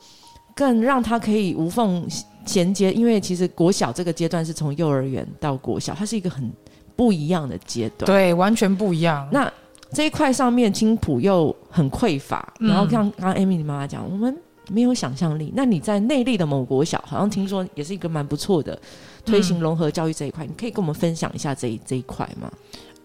[0.55, 2.07] 更让他可以无缝。
[2.49, 6.51] 衔接，因为其实国小这个阶段是从幼儿园到国小，它是一个很
[6.97, 9.29] 不一样的阶段，对，完全不一样。
[9.31, 9.53] 那
[9.93, 14.37] 这一块上面青浦又很匮乏，然后像刚刚 Amy 妈妈讲，我们
[14.71, 15.53] 没有想象力。
[15.55, 18.77] 那你在内地的某国小，好像听说也是一个蛮不错的
[19.25, 22.51] 推行融合教育这一块，你可以跟我们分享一下这一这一块吗？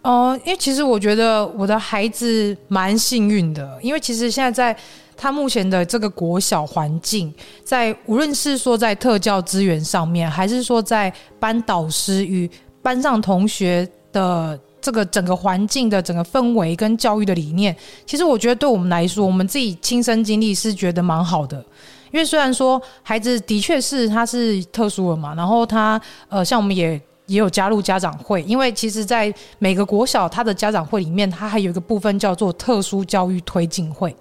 [0.01, 4.79] 哦，因为其实我觉得我的孩子蛮幸运的，因为其实现在在。
[5.15, 7.33] 他目前的这个国小环境，
[7.63, 12.49] 在无论是说在特教资源上面，还是说在班导师与
[12.81, 21.63] 班上同学的这个整个环境的整个氛围跟教育的理念，其实我觉得对我们来说，我们自己亲身经历是觉得蛮好的。
[22.11, 25.99] 因为虽然说孩子的确是他是特殊的嘛，然后他
[26.29, 27.01] 呃，像我们也。
[27.25, 34.15] 也有加入家长会，因为其实，在每个国小，他的家长会里面，他还有一个部分叫做特殊教育推进会。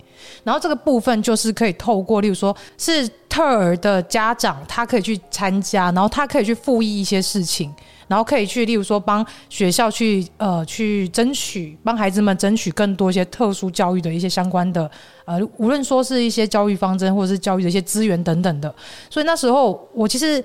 [0.44, 7.74] 然后这个部分就是可以透过，例如说是特儿的家长，他可以去参加，然后他可以去复议一些事情，
[8.06, 14.88] 然后可以去，例如说帮学校去呃去争取，帮孩子们争取更多一些特殊教育的一些相关的
[15.24, 18.72] 呃，无论说是一些教育方针，或者是教育的一些资源等等的。
[19.10, 20.42] 所以那时候我其实。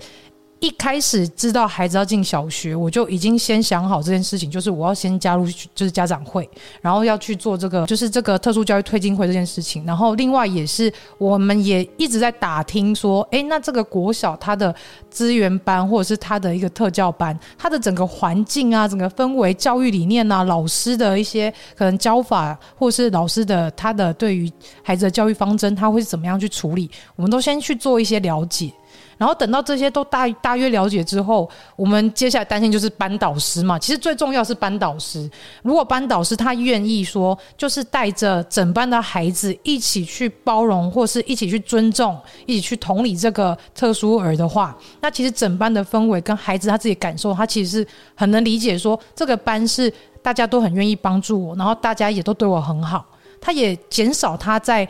[0.60, 5.46] 一开始知道孩子要进小学，我就已经先想好这件事情，就是我要先加入
[5.76, 6.50] 就是家长会，
[6.82, 9.86] 然后要去做这个就是这个特殊教育推进会这件事情。
[9.86, 14.74] 然后另外也是我们也一直在打听说，哎，那这个国小它的
[15.10, 24.52] 资源班或者是它的一个特教班，它的整个环境啊，整个氛围、教育理念啊，老师的一些可能教法，或是老师的他的对于
[24.82, 28.74] 孩子的教育方针，他会怎么样去处理，我们都先去做一些了解。
[29.18, 33.80] 然后等到这些都大大约了解之后，我们接下来担心就是班导师嘛。
[33.80, 35.30] 其实最重要是班导师。
[35.64, 49.92] 如果班导师他愿意说，就是带着整班的孩子一起去包容，或是一起去尊重，一起去同理这个特殊儿的话，那其实整班的氛围跟孩子他自己感受，他其实是很能理解说，这个班是
[50.22, 53.06] 大家都很愿意帮助我，然后大家也都对我很好。
[53.40, 54.88] 他也减少他在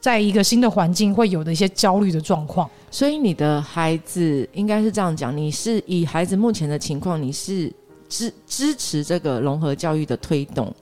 [0.00, 7.72] 在一个新的环境会有的一些焦虑的状况，所以你的孩子应该是这样讲：，你是以孩子目前的情况，你是
[8.08, 10.72] 支支持这个融合教育的推动，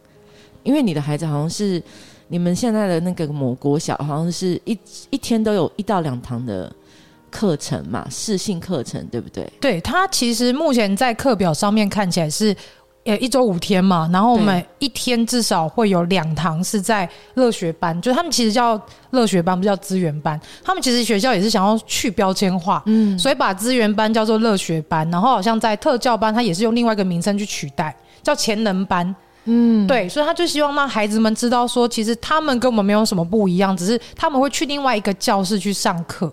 [0.62, 1.82] 因为你的孩子好像是
[2.28, 4.78] 你们现在的那个某国小，好像是一
[5.10, 6.74] 一天都有一到两堂的
[7.30, 9.50] 课程嘛，试性课程，对不对？
[9.60, 12.56] 对，他其实目前在课表上面看起来是。
[13.04, 18.80] 呃，一周五天嘛，然后我们一天至少会有两堂是在乐学班，就他们其实叫
[19.10, 20.40] 乐学班，不叫资源班。
[20.62, 27.92] 他们其实学校也是想要去标签化，嗯，所以把资源班叫做乐学班，然后好像在特教班，它也是用另外一个名称去取代，
[28.22, 29.12] 叫潜能班，
[29.46, 36.32] 嗯，对，所以他就希望让孩子们知道说，其实他们跟我们没有什么不一样，只是他们会去另外一个教室去上课。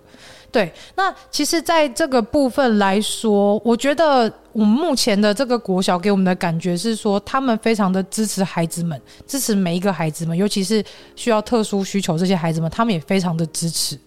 [0.51, 10.83] 对，那其实，在这个部分来说，我觉得我们目前的这个国小给我们的感觉是说，他们非常的支持孩子们，支持每一个孩子们，尤其是
[11.15, 13.97] 需要特殊需求这些孩子们，他们也非常的支持。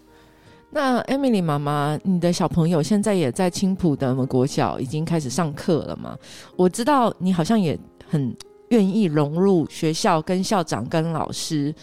[0.71, 6.17] 那 Emily 妈妈，你的小朋友现在也在青浦的国小已经开始上课了吗？
[6.57, 7.79] 我知道你好像也
[8.09, 8.35] 很
[8.73, 11.75] 愿意融入学校，跟校长、跟老师。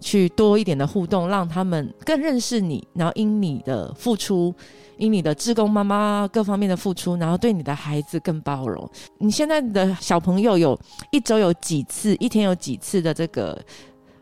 [0.00, 4.54] 去多一点的互动，让他们更认识你，然后因你的付出，
[4.98, 8.86] 因你的志工妈妈各方面的付出，然后对你的孩子更包容。
[9.16, 10.78] 你现在的小朋友有
[11.10, 13.58] 一周有几次，一天有几次的这个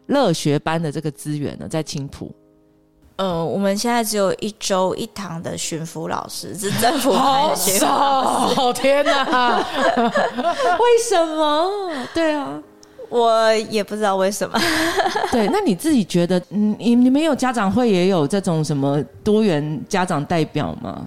[0.06, 1.66] 乐学班的这个资源呢？
[1.66, 2.32] 在青浦，
[3.16, 9.58] 呃，我们现在只有一周一堂的巡抚老师，是政府好少，天哪！
[9.96, 11.70] 为什么？
[12.14, 12.60] 对啊。
[13.08, 14.58] 我也不知道为什么。
[15.30, 21.06] 对，那你自己觉得，嗯，你你们有家长会也有这种什么多元家长代表吗？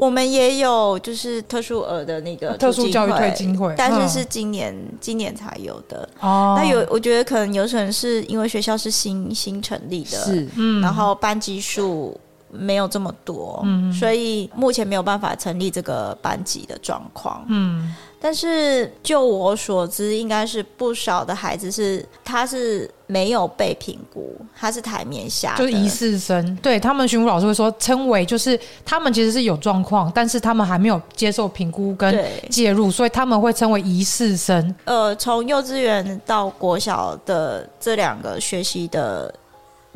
[0.00, 6.08] 我们也有，就是特殊儿的那个特殊教育推进会，但是是今年今年才有的。
[6.20, 12.18] 哦，那有，我觉得可能有可能是因为学校是新新成立的，是，嗯，然后班级数
[12.50, 17.94] 没有这么多，嗯，所以目前没有办法成立这个班级的状况，嗯。
[18.22, 26.54] 但是就我所知，应该是不少的孩子是他是没有被评估，他是台面下，就是疑似生。
[26.56, 32.14] 对他们，巡抚老师会说称为就是他们其实是有状况，但是他们还没有接受评估跟
[32.50, 34.74] 介入，所以他们会称为疑似生。
[34.84, 39.34] 呃，从幼稚园到国小的这两个学习的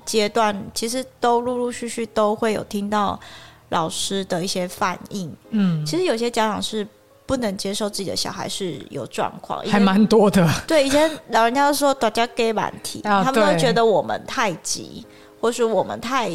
[0.06, 3.20] 阶段，其实都陆陆续续都会有听到
[3.68, 5.30] 老师的一些反应。
[5.50, 6.88] 嗯，其实有些家长是。
[7.26, 10.46] 不能接受自己的小孩是有状况，还蛮多的。
[10.66, 15.02] 对，以前老人家说大家给满题，他们都觉得我们太急，
[15.40, 16.30] 或是我们太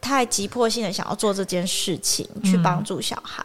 [0.00, 3.44] 太急迫性的想要做这件事情去帮助小孩。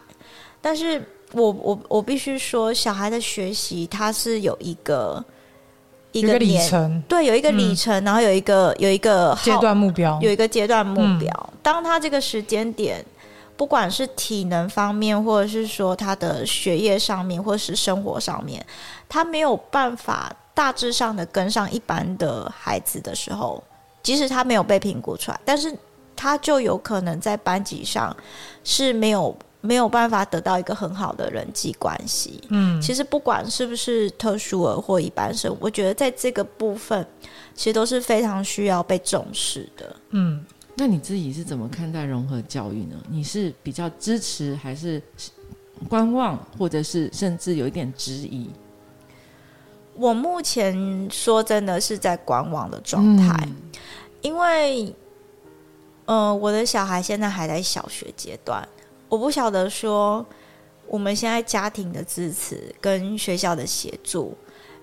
[0.61, 5.25] 但是我我我必须说，小孩的学习他是有一个
[6.11, 11.49] 一个里程，对，有一个里程，然后有一个有一个阶段目标，有一个阶段目标。
[11.63, 13.03] 当他这个时间点。
[13.55, 18.65] 不管是体能方面，或者是说他的学业上面，或者是生活上面，
[19.07, 23.63] 他没有办法大致上的跟上一般的孩子的时候，
[24.01, 25.75] 即使他没有被评估出来，但是
[26.15, 28.15] 他就有可能在班级上
[28.63, 32.43] 是没有没有办法得到一个很好的人际关系。
[32.49, 37.05] 嗯，其实不管是不是特殊儿或一般生，我觉得在这个部分，
[37.55, 39.95] 其实都是非常需要被重视的。
[40.09, 40.43] 嗯。
[40.75, 42.95] 那你自己是怎么看待融合教育呢？
[43.07, 45.01] 你是比较支持，还是
[45.87, 48.49] 观望，或者是甚至有一点质疑？
[49.95, 53.47] 我目前说真的是在观望的状态，
[54.21, 54.91] 因为，
[56.05, 58.67] 呃，我的小孩现在还在小学阶段，
[59.07, 60.25] 我不晓得说
[60.87, 64.35] 我们现在家庭的支持跟学校的协助，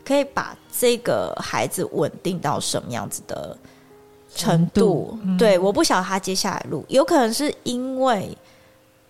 [0.05, 3.59] 可以把这个孩子稳定到什么样子的。
[4.35, 8.37] 程度对，我不晓得他接下来录，有可能是因为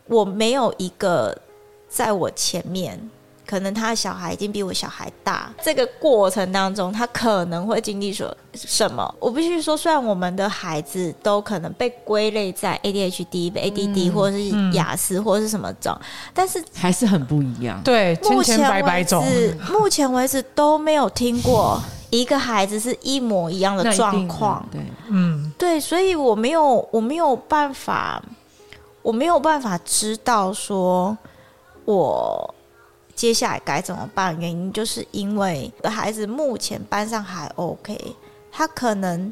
[0.07, 1.37] 我没有一个
[1.89, 3.11] 在我前面，
[3.51, 9.13] 可能他的小孩已经比我小孩大，这个过程当中他可能会经历说什么？
[9.19, 15.99] 我必须说，虽然我们的孩子都可能被归类在 ADHD、ADD 或者是雅思或者是什么种，
[16.33, 17.81] 但是还是很不一样。
[17.83, 19.17] 对，目前为止，
[19.69, 21.83] 目前为止都没有听过。
[22.11, 28.23] 一个孩子是一模一样的状况，对，嗯，对，所以我没有，我没有办法，
[29.03, 31.17] 我没有办法知道说，
[31.85, 32.55] 我
[33.21, 34.35] 接下来该怎么办？
[34.41, 38.17] 原因就是因为孩子目前班上还 OK，
[38.51, 39.31] 他可能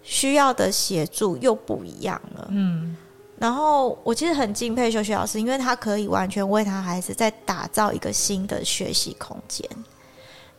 [0.00, 2.96] 需要的协助又不一样了，嗯，
[3.36, 9.68] 然后我其实很敬佩修学老师，因为他可以完全为他孩子在打造一个新的学习空间，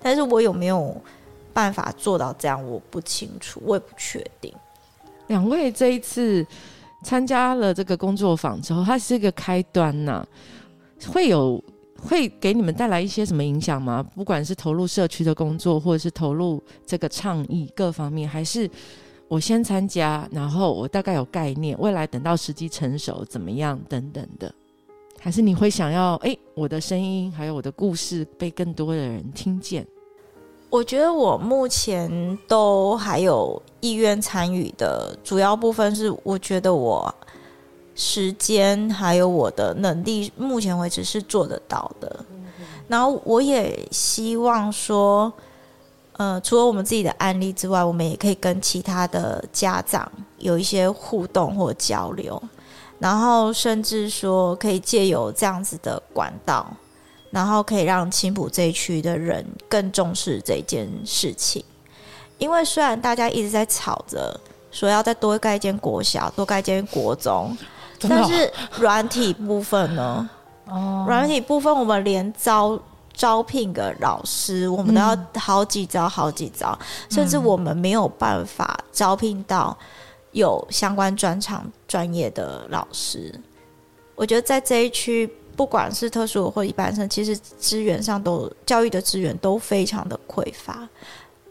[0.02, 1.02] 但是我有没有？
[1.54, 4.54] 办法做到这样，我不清楚，我也不确定。
[5.28, 6.47] 两位这一次
[7.04, 10.26] 参加了这个工作坊之后，它是一个开端呐，
[11.12, 11.62] 会有
[12.02, 14.04] 会给你们带来一些什么影响吗？
[14.16, 18.70] 不管是投入社区的工作，或者是投入这个倡议各方面，还是
[19.28, 24.54] 我先参加，然后我大概有概念，未来等到时机成熟怎么样等等的，
[25.20, 29.86] 还是你会想要哎，我的声音还有我的故事被更多的人听见？
[30.70, 37.14] 我觉得我目前都还有意愿参与的主要部分是，我觉得我
[38.02, 42.26] 时间还有我的能力，目前为止是做得到的。
[42.88, 45.32] 然后我也希望说。
[46.18, 52.39] 呃，除了我们自己的案例之外，我们也可以跟其他的家长有一些互动或交流，
[52.99, 56.72] 然后甚至说可以借由这样子的管道，
[57.32, 61.64] 然后可以让青浦这一区的人更重视这件事情。
[62.38, 64.39] 因为虽然大家一直在吵着
[64.70, 67.58] 说要再多盖一间国小，多盖一间国中，
[68.10, 70.30] 但是软体部分呢？
[70.66, 72.80] 哦，软体部分我们连招。
[73.14, 76.76] 招聘个老师，我们都要好几招，好几招，
[77.10, 79.78] 甚至我们没有办法招聘到
[80.32, 83.38] 有相关专长、专业的老师。
[84.16, 90.88] 我觉得在这一区，不管是特殊或一般生，其实资源上都教育的资源都非常的匮乏。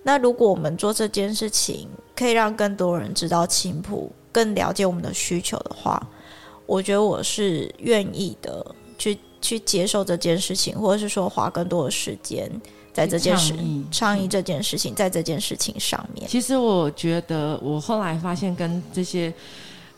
[0.03, 6.03] 那如果我们做这件事情，可以让更多人知道青浦，更了解我们的需求的话，
[6.70, 9.18] 我觉得我是愿意的去。
[9.42, 12.46] 去接受这件事情，或者是说花更多的时间
[12.92, 13.54] 在这件事
[13.90, 16.28] 倡议这件事情，在这件事情上面。
[16.28, 19.32] 其实我觉得，我后来发现跟这些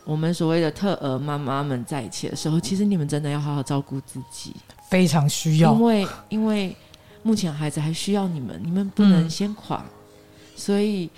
[0.05, 4.53] 我们所谓的特儿妈妈们在一起的时候，其实你们真的要好好照顾自己，
[4.89, 5.73] 非常需要。
[5.73, 6.73] 因为因为
[7.21, 9.83] 目前孩子还需要你们，你们不能先垮，
[10.55, 11.09] 所以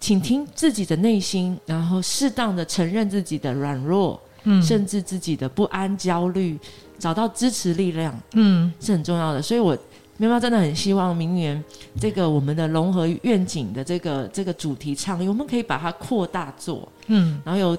[0.00, 6.58] 请听自己的内心，然后适当的承认自己的软弱，嗯，甚至自己的不安、焦虑。
[6.98, 9.42] 找到支持力量，嗯，是很重要的。
[9.42, 9.76] 所以，我
[10.16, 11.62] 喵喵真的很希望明年
[12.00, 17.76] 这个我们的融合愿景的这个这个主题倡议，我们可以把它扩大做，嗯，然后有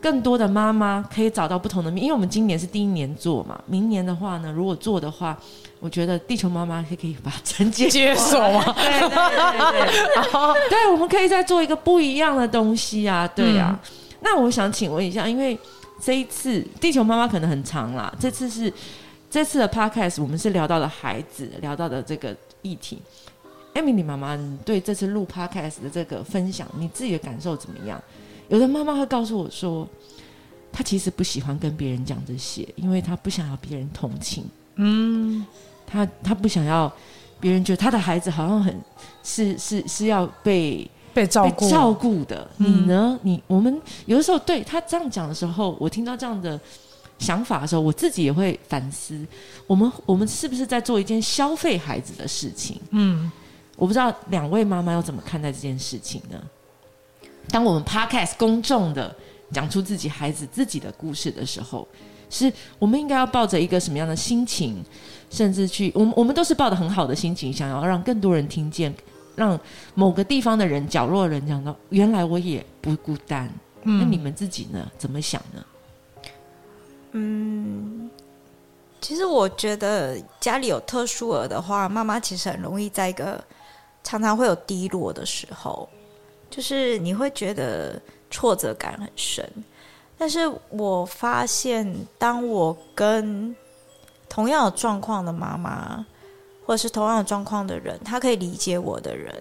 [0.00, 5.36] 更多的妈妈可以找到不同的，因为我们今年是第一年做嘛，明年的话呢，如果做的话，
[5.80, 13.76] 我觉得地球妈妈可以把承接接手啊， 对对对对， 对，我们可以再做一个不一样的东西啊，对呀。
[14.20, 15.58] 那我想请问一下，因为。
[16.06, 18.72] 这一次地球妈妈可能很长啦，这次是
[19.28, 22.32] 这次的 podcast，我们是聊到了孩子，聊到的这个
[22.62, 23.02] 议题。
[23.74, 28.00] Emily 妈妈，你对这次录 podcast 的这个分享，你自己的感受怎么样？
[28.48, 29.84] 有的妈妈会告诉我说，
[30.70, 34.44] 她其实不喜欢跟别人讲这些，因为她不想要别人同情。
[34.76, 35.44] 嗯，
[35.84, 36.90] 她她不想要
[37.40, 38.80] 别人觉得她的孩子好像很
[39.24, 40.88] 是是是要被。
[41.16, 43.18] 被照顾照顾的你呢？
[43.22, 46.60] 你我们有的时候对他这样讲的时候，我听到这样的
[47.18, 49.18] 想法的时候，我自己也会反思：
[49.66, 52.78] 我们我们是不是在做一件消费孩子的事情？
[52.90, 53.32] 嗯，
[53.76, 56.38] 我不知道两位妈妈要怎么看待这件事情呢？
[57.48, 59.16] 当我们 podcast 公众的
[59.50, 61.88] 讲出自己孩子自己的故事的时候，
[62.28, 64.84] 是我们应该要抱着一个什么样的心情？
[65.30, 68.94] 甚至去，我们我们都是抱着很好的心情，想要让更多人听见。
[69.36, 69.60] 让
[69.94, 73.48] 某个地方的人、角落的人讲到，原来我也不孤单。
[73.82, 74.90] 那你们自己呢？
[74.98, 75.64] 怎么想呢？
[77.12, 78.10] 嗯，
[79.00, 83.44] 其实我觉得家里有特殊儿的话，妈妈其实很容易在一个
[84.02, 85.88] 常常会有低落的时候，
[86.50, 89.48] 就是你会觉得挫折感很深。
[90.18, 93.54] 但是我发现，当我跟
[94.28, 96.04] 同样有状况的妈妈。
[96.66, 99.32] 或者是同样的状况的人，他可以理解我的人，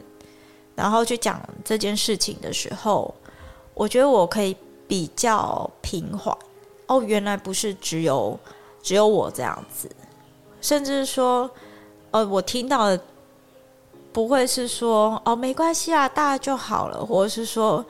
[0.75, 3.11] 然后去讲这件事情的时候，
[3.73, 4.55] 我觉得我可以
[4.87, 6.37] 比较平缓。
[6.85, 8.39] 哦，原来不是只有
[8.83, 9.89] 只有我这样子，
[10.61, 11.49] 甚至说，
[12.11, 13.01] 呃，我听到的
[14.13, 17.83] 不会是说哦没关系啊，大家就好了，或者是说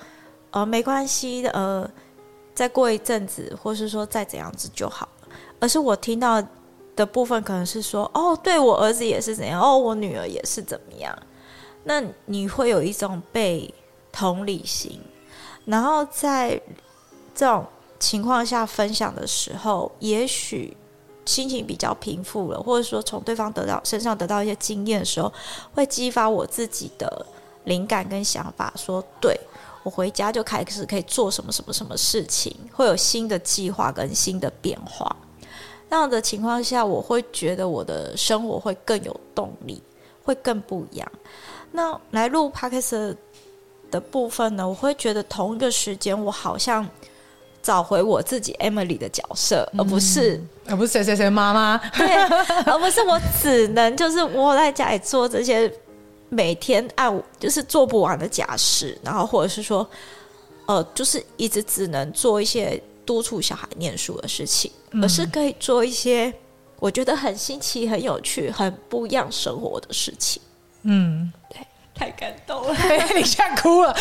[0.52, 1.86] 呃没关系，呃，
[2.54, 5.28] 再过一阵子，或是说再怎样子就好了，
[5.60, 6.42] 而是我听到。
[6.96, 11.18] 的部分可能是说，哦，对我儿子也是怎样，哦，我女儿也是怎么样，
[11.84, 13.74] 那你会有一种被
[14.12, 15.00] 同理心，
[15.66, 16.62] 然后在
[17.34, 17.66] 这种
[18.00, 20.76] 情况下分享的时候，也许
[21.26, 25.32] 心情比较平复了，或者说从对方得到身上得到一些经验的时候，
[25.74, 27.26] 会激发我自己的
[27.66, 29.38] 灵感跟想法，说，对
[29.84, 35.14] 我回家就开始可以做什么什么什么事情，会有新的计划跟新的变化。
[35.96, 39.82] 那样的情况下，我会觉得我的生活会更有动力，
[40.22, 41.10] 会更不一样。
[41.72, 43.16] 那来录 podcast
[43.90, 46.86] 的部分呢，我会觉得同一个时间，我好像
[47.64, 52.06] 找回我自己 Emily 的角色，而不是而不是谁谁谁妈妈， 对，
[52.66, 55.72] 而不是我只能就是窝在家里做这些
[56.28, 59.88] 每天按就是做不完的假事，然后或者是说
[60.66, 66.34] 呃，就是一直只能做一些督促小孩念书的事情，而是可以做一些
[66.80, 70.42] 我觉得很新奇、很有趣、很不一样生活的事情。
[70.84, 71.60] 嗯，对
[71.96, 72.76] 太感动了，
[73.16, 73.96] 你现在哭了。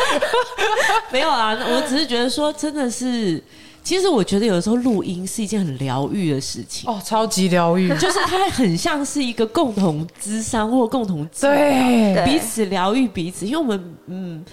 [1.10, 3.42] 没有啊，我只是觉得说，真的是，
[3.82, 7.88] 其实我觉得有的时候录音是一件很疗愈的事情，哦，超级疗愈。
[7.98, 14.44] 就是它很像是一个共同智商或共同对，彼此疗愈彼此，因为我们嗯。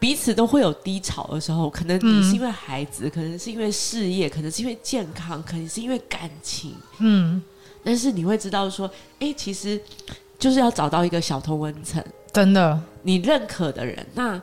[0.00, 7.40] 彼此都会有低潮的时候，可能你是因为孩子，可能是因为事业，可能是因为健康，可能是因为感情，嗯，
[7.84, 9.78] 但是你会知道说，哎、其实
[10.38, 12.82] 就是要找到一个小同温层，真的。
[13.02, 14.40] 你认可的人，那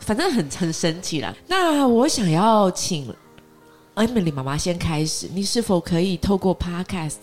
[0.00, 1.34] 反正很很神奇啦。
[1.46, 3.10] 那我想要请
[3.94, 7.16] Emily 妈妈先开始，你是否可以透过 Podcast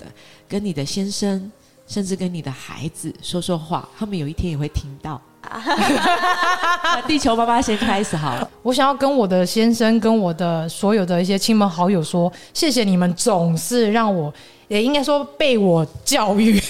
[0.50, 1.52] 跟你的先生，
[1.88, 3.88] 甚至跟你的孩子说说话？
[3.96, 5.22] 他们有一天也会听到。
[6.84, 8.50] 那地球妈妈先开始好了。
[8.62, 14.34] 我想要跟我的先生、跟我的所有的一些亲朋好友说，谢谢你们总是让我，
[14.68, 16.61] 也应该说被我教育。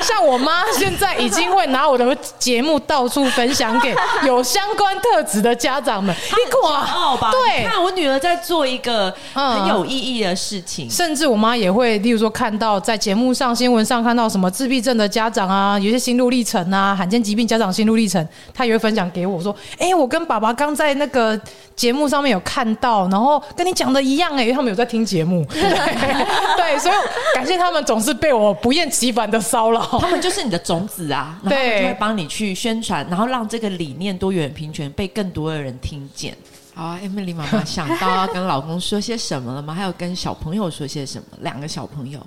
[0.00, 6.14] 像我妈现在已经会拿我的节目到处分享给有相关特质的家长们。
[6.14, 6.60] 你看
[6.94, 10.88] 哦吧，对你看我女儿在做一个嗯很有意义的事情。
[10.90, 21.38] 甚至我妈也会，例如说看到在节目上、新闻上看到什么自闭症的家长啊，有些心路历程啊，罕见疾病家长心路历程，她也会分享给我说：“哎、我跟爸爸刚在那个
[21.74, 26.94] 节目上面有看到，然后跟你讲的一样哎、因为他们有在听节目，对，所以
[27.34, 29.80] 感谢他们总是被我不厌其烦的骚扰。
[30.00, 36.36] 他们就是你的种子啊， 然后他们对就会帮你去宣传，然后让这个理念多元平权被更多的人听见。
[36.74, 39.74] 好啊，Emily 妈妈想到要跟老公说些什么了吗？
[39.74, 41.38] 还有跟小朋友说些什么？
[41.40, 42.20] 两个小朋友，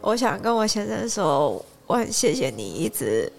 [0.00, 3.32] 我想跟我先生说，我很谢谢你一直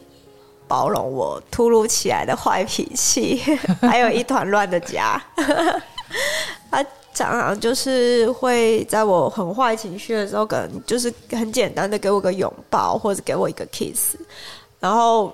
[0.68, 3.40] 包容我突如其来的坏脾气，
[3.82, 5.22] 还有一团乱的家。
[6.72, 6.84] 他
[7.16, 14.16] 常常就是会在我很坏情绪的时候，可能就是很简单的给我个拥抱，或者给我一个 kiss，
[14.80, 15.34] 然后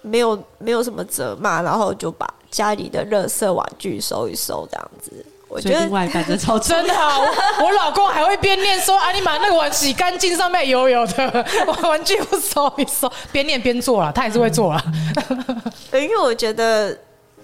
[0.00, 5.26] 没有没有什么责骂，然后就把家里的垃圾玩具收一收，这样子。
[5.48, 11.46] 我觉得另外一半真的超真真的啊，我我老公还会边念说：“啊，你把那个碗洗干净，上面油油的，
[11.84, 14.82] 玩具不收一收。”边念边做了，他也是会做了。
[15.90, 16.96] 对因为我觉得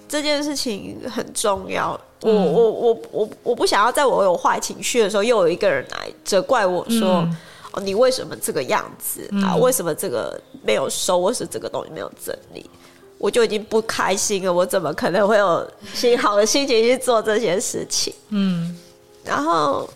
[0.09, 1.99] 这件事情很重要。
[2.21, 7.25] 我我我我我不想要在我有坏情绪的时候，又有一个人来责怪我说
[7.71, 9.55] ：“哦，你为什么这个样子啊？
[9.55, 12.69] 为什么这个没有收，或是这个东西没有整理？”
[13.17, 18.13] 我就已经不开心了，我怎么可能会有心好的心情去做这些事情？
[18.29, 18.77] 嗯，
[19.25, 19.89] 然后，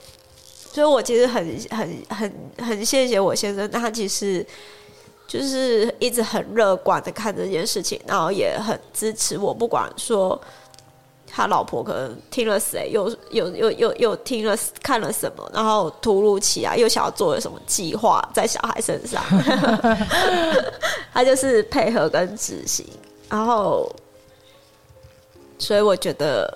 [0.74, 4.46] 所以我其实很很很很谢谢我先生，他其实
[5.28, 10.40] 就是一直很乐观的看这件事情，然后也很支持我，不管说
[11.26, 19.24] 他老婆可能听了谁，又又又又又听了看了什么，然后突如其来又想要做了什么计划在小孩身上，
[21.12, 22.86] 他就是配合跟执行，
[23.30, 23.92] 然后，
[25.58, 26.56] 所以我觉得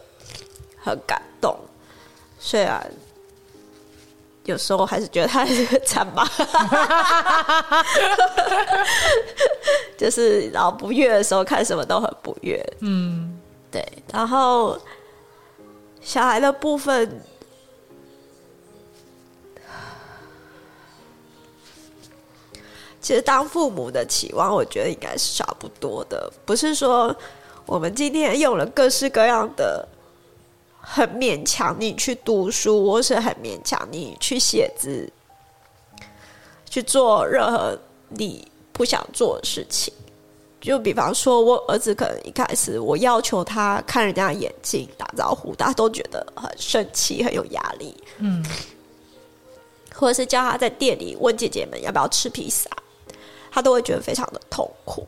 [0.83, 1.57] 很感动。
[2.39, 2.87] 虽然
[4.47, 6.25] 有时候还是觉得他是个惨吧，
[9.97, 13.37] 就是然后不悦的时候看什么都很不悦，嗯，
[13.69, 13.85] 对。
[14.13, 14.79] 然后
[15.99, 17.21] 小孩的部分，
[23.01, 27.13] 其实当父母的期望，我觉得应该是差不多的，不是说
[27.65, 29.85] 我们今天用了各式各样的。
[30.89, 35.11] 很勉强你去读书，或是很勉强你去写字，
[36.69, 37.77] 去做任何
[38.07, 39.93] 你不想做的事情。
[40.61, 47.95] 就比方说，我儿子可能一开始我要求他看人家的眼睛打招呼，大家都觉得很生气，很有压力。
[48.19, 48.43] 嗯，
[49.93, 52.69] 或者是叫他在店里问姐姐们要不要吃披萨，
[53.51, 55.05] 他都会觉得非常的痛苦。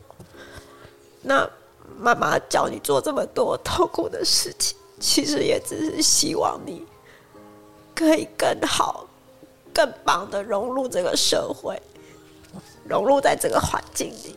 [1.22, 1.48] 那
[1.98, 4.76] 妈妈教你做这么多痛苦的事情。
[5.00, 6.84] 其实也只是希望你
[7.94, 9.06] 可以更好、
[9.74, 11.80] 更棒的融入这个社会，
[12.84, 14.36] 融入在这个环境里。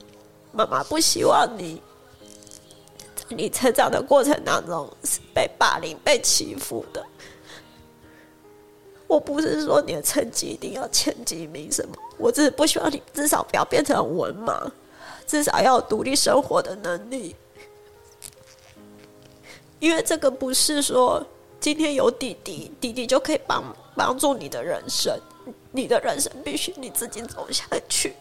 [0.53, 1.81] 妈妈不希望你
[3.15, 7.05] 在你成长的过程当中是被霸凌、被欺负的。
[9.07, 14.71] 我不是说你的成绩一定要前几名什么，我只是不希望你至少不要变成文盲，
[15.27, 17.35] 至少要有独立生活的能力。
[19.83, 21.21] 因为这个不是说
[21.59, 23.61] 今天有弟弟，弟弟就可以帮
[23.97, 25.13] 帮助你的人生，
[25.73, 28.13] 你的人生必须你自己走下去。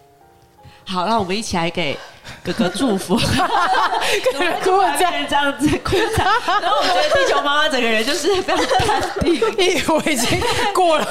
[0.84, 1.96] 好，让我们一起来给
[2.44, 3.16] 哥哥祝福。
[3.16, 9.34] 哭了这样这样子鼓掌，然后我觉得地球妈妈整个人就是非常淡定。
[9.34, 10.40] 因为我已经
[10.74, 11.06] 过了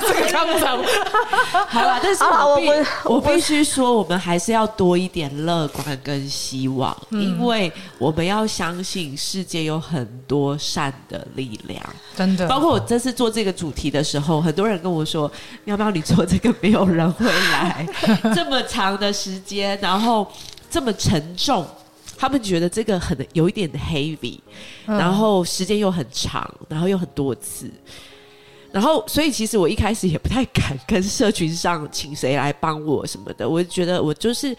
[0.00, 0.82] 这个康场。
[1.68, 11.80] 好了，但是好我必我我我必须说，我们还是要多一点乐观跟希望，因为我们要相信世界有很多善的力量。
[12.16, 15.30] 真的，包括我这次做这个主题的时候，很多人跟我说
[15.64, 16.52] ：“要不要你做这个？
[16.60, 17.86] 没有人会来，
[18.34, 20.26] 这么长的时间，然后
[20.70, 21.66] 这么沉重。”
[22.14, 24.38] 他们觉得这个很有一点 heavy，
[24.86, 27.68] 然后时间又很长，然后又很多次，
[28.70, 34.56] 然后所以其实我一开始也不太敢跟社群上请谁来帮我什么的，我就觉得我就是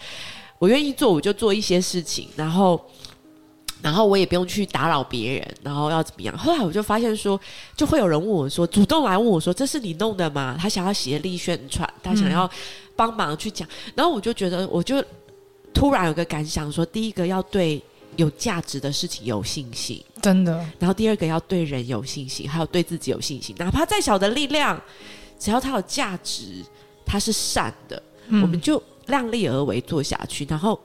[0.58, 2.78] 我愿意做，我就做一些事情，然后
[3.84, 6.34] 然后我也不用去打扰别人，然后要怎么样？
[6.38, 7.38] 后来我就发现说，
[7.76, 12.50] 就会有人问我说，主动来问我说：“这是你弄的吗？”他想要协力宣传，他想要
[12.96, 15.04] 帮忙去讲，然后我就觉得，我就
[15.74, 17.78] 突然有个感想说，第一个要对
[18.16, 24.80] 有价值的事情有信心，真的，然后第二个要对人有信心，还有对自己有信心，哪怕再小的力量，
[25.38, 26.64] 只要它有价值，
[27.04, 30.80] 它是善的，嗯我们就量力而为做下去，然后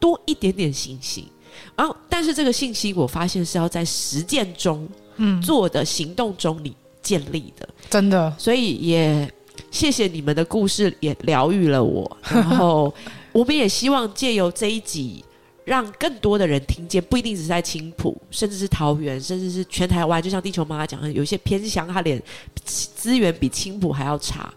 [0.00, 1.28] 多一点点信心。
[1.76, 9.32] 然后，但是这个信心，我发现是要在实践中嗯，做的行动中你建立的，真的，所以也
[9.70, 12.16] 谢谢你们的故事，也疗愈了我。
[12.28, 12.92] 然后，
[13.32, 15.24] 我们也希望借由这一集，
[15.64, 20.22] 让更多的人听见，不一定只是在青浦，甚至是桃园，甚至是全台湾。
[20.22, 22.22] 就像地球妈妈讲的，有一些偏乡，它连
[22.64, 24.52] 资源比青浦还要差。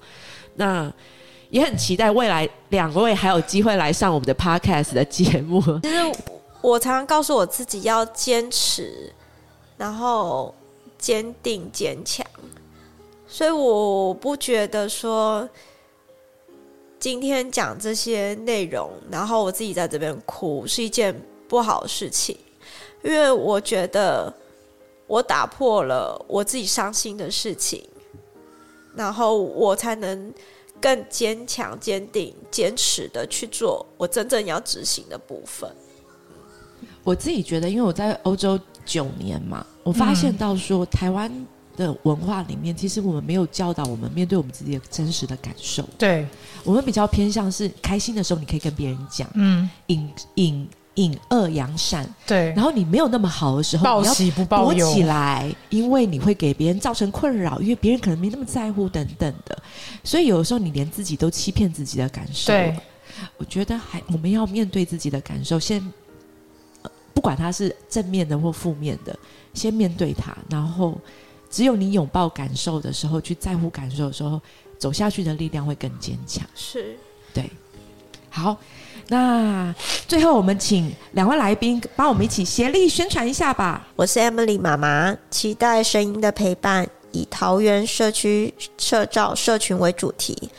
[0.55, 0.91] 那
[1.49, 5.61] 也很期待未来两位还有机会来上我们的 podcast 的节目。
[5.81, 5.95] 其实
[6.61, 9.13] 我常常告诉我自己要坚持，
[9.77, 10.53] 然后
[10.97, 12.25] 坚定坚强，
[13.27, 15.47] 所以我不觉得说
[16.99, 22.37] 今天讲这些内容，然后我自己在这边哭是一件不好的事情，
[23.03, 24.33] 因为我觉得
[25.07, 27.87] 我打破了我自己伤心的事情，
[28.93, 30.33] 然后我才能
[30.81, 35.73] 更坚强、坚定、坚持的去做我真正要执行的部分。
[37.09, 41.31] 我自己觉得，因为我在欧洲九年嘛，我发现到说，台湾
[41.75, 46.27] 的文化里面，其实我们没有教导我们面对我们自己的真实的感受，对，
[46.63, 59.57] 我们比较偏向是开心的时候，你可以跟别人讲，嗯，隐隐隐恶扬善，对，然后你没有那么好的时候，你要报喜不报忧，躲起来，因为你会给别人造成困扰，因为别人可能没那么在乎等等的，
[60.03, 62.53] 所以有的时候你连自己都欺骗自己的感受。
[62.53, 62.77] 对，
[63.37, 65.91] 我觉得还我们要面对自己的感受，先、呃
[67.19, 69.13] 不管它是正面的或负面的，
[69.53, 70.97] 先面对它，然后
[71.49, 74.39] 只有你拥抱感受的时候，去在乎感受的时候，
[74.77, 76.47] 走下去的力量会更坚强。
[76.55, 76.97] 是，
[77.33, 77.51] 对，
[78.29, 78.55] 好，
[79.09, 79.75] 那
[80.07, 83.85] 最后我们请两位来宾帮我们一起协力宣传一下吧。
[83.97, 90.49] 我是 Emily 妈妈，期待声音的陪伴，以桃园社区社照社群为主题，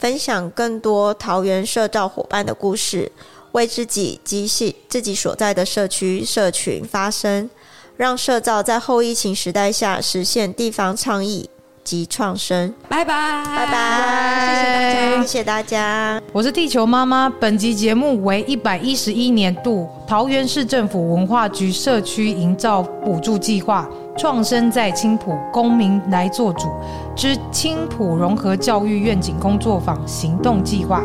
[0.00, 3.12] 分享更多桃园社照伙伴的故事，
[3.52, 7.48] 为自己及系自己所在的社区社群发声，
[7.96, 11.48] 让社造在后疫情时代下实现地方倡议
[11.82, 12.74] 及创生。
[12.88, 16.22] 拜拜，拜拜，谢谢大家，谢谢大家。
[16.32, 17.28] 我是地球妈妈。
[17.40, 23.88] 本集节目为一百一十一年度桃园市政府文化局社区营造补助计划
[24.18, 26.68] “创生在青浦，公民来做主”
[27.16, 31.02] 之青浦融合教育愿景工作坊行动计划。